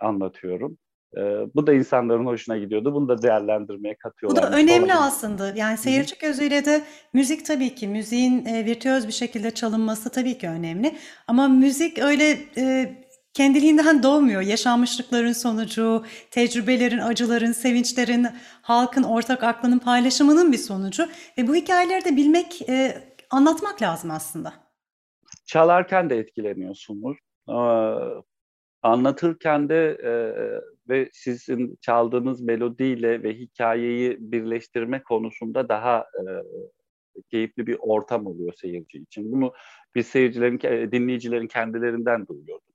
anlatıyorum. 0.00 0.78
E, 1.16 1.20
bu 1.54 1.66
da 1.66 1.72
insanların 1.72 2.26
hoşuna 2.26 2.58
gidiyordu. 2.58 2.94
Bunu 2.94 3.08
da 3.08 3.22
değerlendirmeye 3.22 3.96
katıyorlar. 3.96 4.42
Bu 4.42 4.52
da 4.52 4.56
önemli 4.56 4.72
olabilir. 4.72 5.06
aslında. 5.06 5.52
Yani 5.56 5.78
seyirci 5.78 6.12
Hı-hı. 6.12 6.20
gözüyle 6.20 6.64
de 6.64 6.84
müzik 7.12 7.46
tabii 7.46 7.74
ki, 7.74 7.88
müziğin 7.88 8.44
e, 8.44 8.64
virtüöz 8.64 9.06
bir 9.06 9.12
şekilde 9.12 9.50
çalınması 9.50 10.10
tabii 10.10 10.38
ki 10.38 10.48
önemli. 10.48 10.96
Ama 11.26 11.48
müzik 11.48 11.98
öyle 11.98 12.38
e, 12.56 12.94
kendiliğinden 13.34 14.02
doğmuyor. 14.02 14.42
Yaşanmışlıkların 14.42 15.32
sonucu, 15.32 16.04
tecrübelerin, 16.30 16.98
acıların, 16.98 17.52
sevinçlerin, 17.52 18.26
halkın 18.62 19.02
ortak 19.02 19.42
aklının 19.42 19.78
paylaşımının 19.78 20.52
bir 20.52 20.58
sonucu. 20.58 21.08
Ve 21.38 21.48
bu 21.48 21.54
hikayeleri 21.54 22.04
de 22.04 22.16
bilmek, 22.16 22.68
e, 22.68 23.02
anlatmak 23.30 23.82
lazım 23.82 24.10
aslında. 24.10 24.52
Çalarken 25.46 26.10
de 26.10 26.18
etkileniyorsunuz. 26.18 27.16
Ee, 27.48 27.52
anlatırken 28.82 29.68
de 29.68 29.98
e, 30.04 30.12
ve 30.88 31.08
sizin 31.12 31.76
çaldığınız 31.80 32.40
melodiyle 32.40 33.22
ve 33.22 33.34
hikayeyi 33.34 34.16
birleştirme 34.20 35.02
konusunda 35.02 35.68
daha 35.68 35.98
e, 36.00 36.22
keyifli 37.30 37.66
bir 37.66 37.76
ortam 37.80 38.26
oluyor 38.26 38.52
seyirci 38.52 38.98
için. 38.98 39.32
Bunu 39.32 39.52
biz 39.94 40.06
seyircilerin, 40.06 40.92
dinleyicilerin 40.92 41.46
kendilerinden 41.46 42.26
duyuyoruz. 42.26 42.68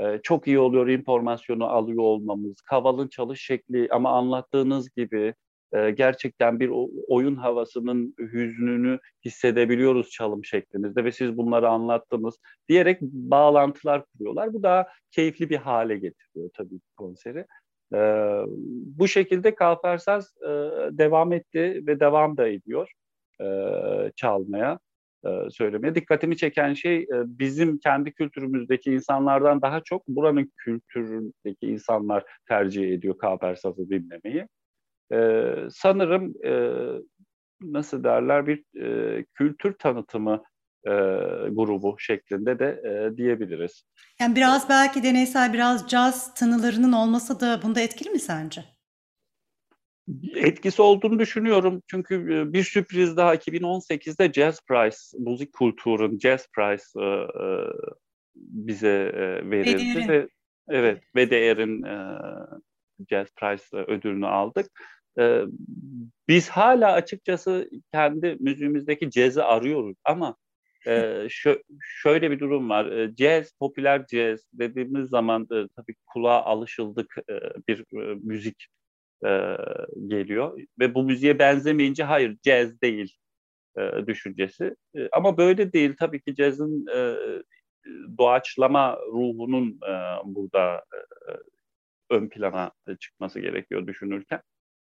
Ee, 0.00 0.20
çok 0.22 0.46
iyi 0.46 0.58
oluyor 0.58 0.88
informasyonu 0.88 1.64
alıyor 1.64 2.02
olmamız, 2.02 2.60
kavalın 2.60 3.08
çalış 3.08 3.42
şekli 3.42 3.88
ama 3.90 4.10
anlattığınız 4.18 4.90
gibi 4.90 5.34
e, 5.72 5.90
gerçekten 5.90 6.60
bir 6.60 6.70
oyun 7.08 7.36
havasının 7.36 8.14
hüznünü 8.18 8.98
hissedebiliyoruz 9.24 10.10
çalım 10.10 10.44
şeklinizde 10.44 11.04
ve 11.04 11.12
siz 11.12 11.36
bunları 11.36 11.68
anlattınız 11.68 12.38
diyerek 12.68 13.02
bağlantılar 13.02 14.04
kuruyorlar. 14.04 14.52
Bu 14.52 14.62
daha 14.62 14.86
keyifli 15.10 15.50
bir 15.50 15.56
hale 15.56 15.94
getiriyor 15.94 16.50
tabii 16.54 16.80
konseri. 16.96 17.46
Ee, 17.94 18.42
bu 18.98 19.08
şekilde 19.08 19.54
Kalfersaz 19.54 20.34
e, 20.42 20.48
devam 20.98 21.32
etti 21.32 21.82
ve 21.86 22.00
devam 22.00 22.36
da 22.36 22.48
ediyor 22.48 22.92
e, 23.40 23.46
çalmaya. 24.16 24.78
E, 25.26 25.50
söylemeye. 25.50 25.94
Dikkatimi 25.94 26.36
çeken 26.36 26.74
şey 26.74 26.96
e, 26.98 27.06
bizim 27.26 27.78
kendi 27.78 28.12
kültürümüzdeki 28.12 28.92
insanlardan 28.92 29.62
daha 29.62 29.80
çok 29.80 30.08
buranın 30.08 30.52
kültüründeki 30.56 31.66
insanlar 31.66 32.24
tercih 32.48 32.92
ediyor 32.92 33.18
Kapersaz'ı 33.18 33.90
dinlemeyi. 33.90 34.46
E, 35.12 35.18
sanırım 35.70 36.34
nasıl 37.62 38.04
derler 38.04 38.46
bir 38.46 38.64
kültür 39.34 39.72
tanıtımı 39.72 40.42
grubu 41.50 41.96
şeklinde 41.98 42.58
de 42.58 42.82
diyebiliriz. 43.16 43.84
Yani 44.20 44.36
biraz 44.36 44.68
belki 44.68 45.02
deneysel 45.02 45.52
biraz 45.52 45.88
caz 45.88 46.34
tınılarının 46.34 46.92
olması 46.92 47.40
da 47.40 47.60
bunda 47.62 47.80
etkili 47.80 48.10
mi 48.10 48.18
sence? 48.18 48.64
etkisi 50.34 50.82
olduğunu 50.82 51.18
düşünüyorum. 51.18 51.82
Çünkü 51.86 52.14
e, 52.14 52.52
bir 52.52 52.64
sürpriz 52.64 53.16
daha 53.16 53.34
2018'de 53.34 54.32
Jazz 54.32 54.60
Prize, 54.66 55.18
müzik 55.18 55.52
kulturun 55.52 56.18
Jazz 56.18 56.46
Prize 56.52 57.00
e, 57.00 57.04
e, 57.04 57.66
bize 58.36 59.12
verildi 59.44 60.08
ve 60.08 60.28
evet 60.68 61.02
VDR'in 61.16 61.82
Jazz 63.10 63.28
Prize 63.36 63.76
ödülünü 63.76 64.26
aldık. 64.26 64.66
Biz 66.28 66.48
hala 66.48 66.92
açıkçası 66.92 67.70
kendi 67.92 68.36
müziğimizdeki 68.40 69.10
cazı 69.10 69.44
arıyoruz 69.44 69.96
ama 70.04 70.36
şöyle 71.80 72.30
bir 72.30 72.40
durum 72.40 72.70
var. 72.70 73.10
Jazz, 73.18 73.52
popüler 73.60 74.04
jazz 74.10 74.40
dediğimiz 74.52 75.08
zaman 75.08 75.46
tabii 75.46 75.94
kulağa 76.06 76.42
alışıldık 76.42 77.16
bir 77.68 77.84
müzik 78.22 78.68
e, 79.24 79.56
geliyor 80.06 80.60
ve 80.78 80.94
bu 80.94 81.02
müziğe 81.02 81.38
benzemeyince 81.38 82.04
hayır 82.04 82.36
caz 82.42 82.80
değil 82.82 83.16
e, 83.78 84.06
düşüncesi. 84.06 84.76
E, 84.96 85.08
ama 85.12 85.38
böyle 85.38 85.72
değil 85.72 85.94
tabii 85.98 86.20
ki 86.22 86.34
cazın 86.34 86.86
e, 86.94 87.16
doğaçlama 88.18 88.98
ruhunun 89.12 89.80
e, 89.88 89.92
burada 90.24 90.76
e, 90.76 91.00
ön 92.10 92.28
plana 92.28 92.72
çıkması 93.00 93.40
gerekiyor 93.40 93.86
düşünürken. 93.86 94.42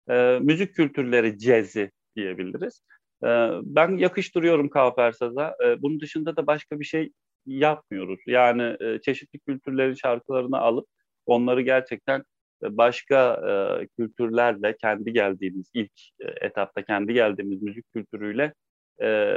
E, 0.09 0.39
müzik 0.43 0.75
kültürleri 0.75 1.39
cazı 1.39 1.91
diyebiliriz. 2.17 2.83
E, 3.25 3.29
ben 3.63 3.97
yakıştırıyorum 3.97 4.69
Kafersaz'a. 4.69 5.57
E, 5.65 5.83
bunun 5.83 6.01
dışında 6.01 6.37
da 6.37 6.47
başka 6.47 6.81
bir 6.81 6.85
şey 6.85 7.13
yapmıyoruz. 7.47 8.21
Yani 8.27 8.77
e, 8.81 9.01
çeşitli 9.01 9.39
kültürlerin 9.39 9.95
şarkılarını 9.95 10.59
alıp 10.59 10.87
onları 11.27 11.63
gerçekten 11.63 12.25
başka 12.63 13.35
e, 13.35 13.87
kültürlerle 13.87 14.77
kendi 14.77 15.13
geldiğimiz 15.13 15.71
ilk 15.75 15.93
e, 16.21 16.47
etapta 16.47 16.83
kendi 16.83 17.13
geldiğimiz 17.13 17.63
müzik 17.63 17.93
kültürüyle 17.93 18.55
e, 19.03 19.37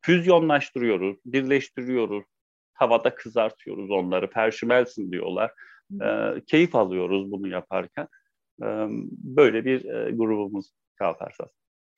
füzyonlaştırıyoruz, 0.00 1.16
birleştiriyoruz, 1.24 2.24
havada 2.74 3.14
kızartıyoruz 3.14 3.90
onları, 3.90 4.30
perşimelsin 4.30 5.12
diyorlar. 5.12 5.52
E, 6.02 6.34
keyif 6.46 6.74
alıyoruz 6.74 7.32
bunu 7.32 7.48
yaparken. 7.48 8.08
Böyle 9.10 9.64
bir 9.64 9.82
grubumuz 10.16 10.72
Kalfarsas. 10.96 11.48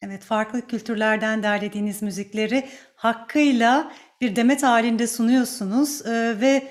Evet, 0.03 0.23
farklı 0.23 0.67
kültürlerden 0.67 1.43
derlediğiniz 1.43 2.03
müzikleri 2.03 2.65
hakkıyla 2.97 3.93
bir 4.21 4.37
demet 4.37 4.63
halinde 4.63 5.07
sunuyorsunuz 5.07 6.07
ve 6.41 6.63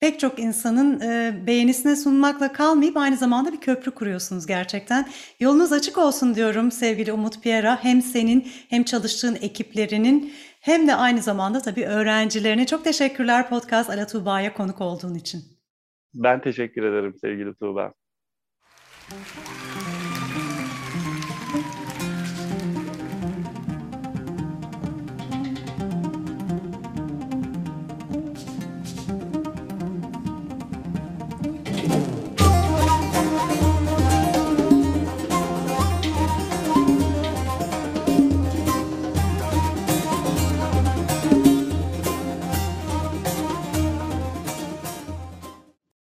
pek 0.00 0.20
çok 0.20 0.38
insanın 0.38 1.00
beğenisine 1.46 1.96
sunmakla 1.96 2.52
kalmayıp 2.52 2.96
aynı 2.96 3.16
zamanda 3.16 3.52
bir 3.52 3.60
köprü 3.60 3.90
kuruyorsunuz 3.90 4.46
gerçekten. 4.46 5.08
Yolunuz 5.40 5.72
açık 5.72 5.98
olsun 5.98 6.34
diyorum 6.34 6.70
sevgili 6.70 7.12
Umut 7.12 7.42
Piera. 7.42 7.84
Hem 7.84 8.02
senin 8.02 8.46
hem 8.68 8.82
çalıştığın 8.82 9.34
ekiplerinin 9.34 10.32
hem 10.60 10.88
de 10.88 10.94
aynı 10.94 11.22
zamanda 11.22 11.60
tabii 11.60 11.86
öğrencilerine 11.86 12.66
çok 12.66 12.84
teşekkürler 12.84 13.48
podcast 13.48 13.90
Ala 13.90 14.06
Tuğba'ya 14.06 14.54
konuk 14.54 14.80
olduğun 14.80 15.14
için. 15.14 15.42
Ben 16.14 16.40
teşekkür 16.40 16.82
ederim 16.82 17.14
sevgili 17.20 17.54
Tuğba. 17.54 17.92
Thank 19.12 19.66
you. 19.66 19.71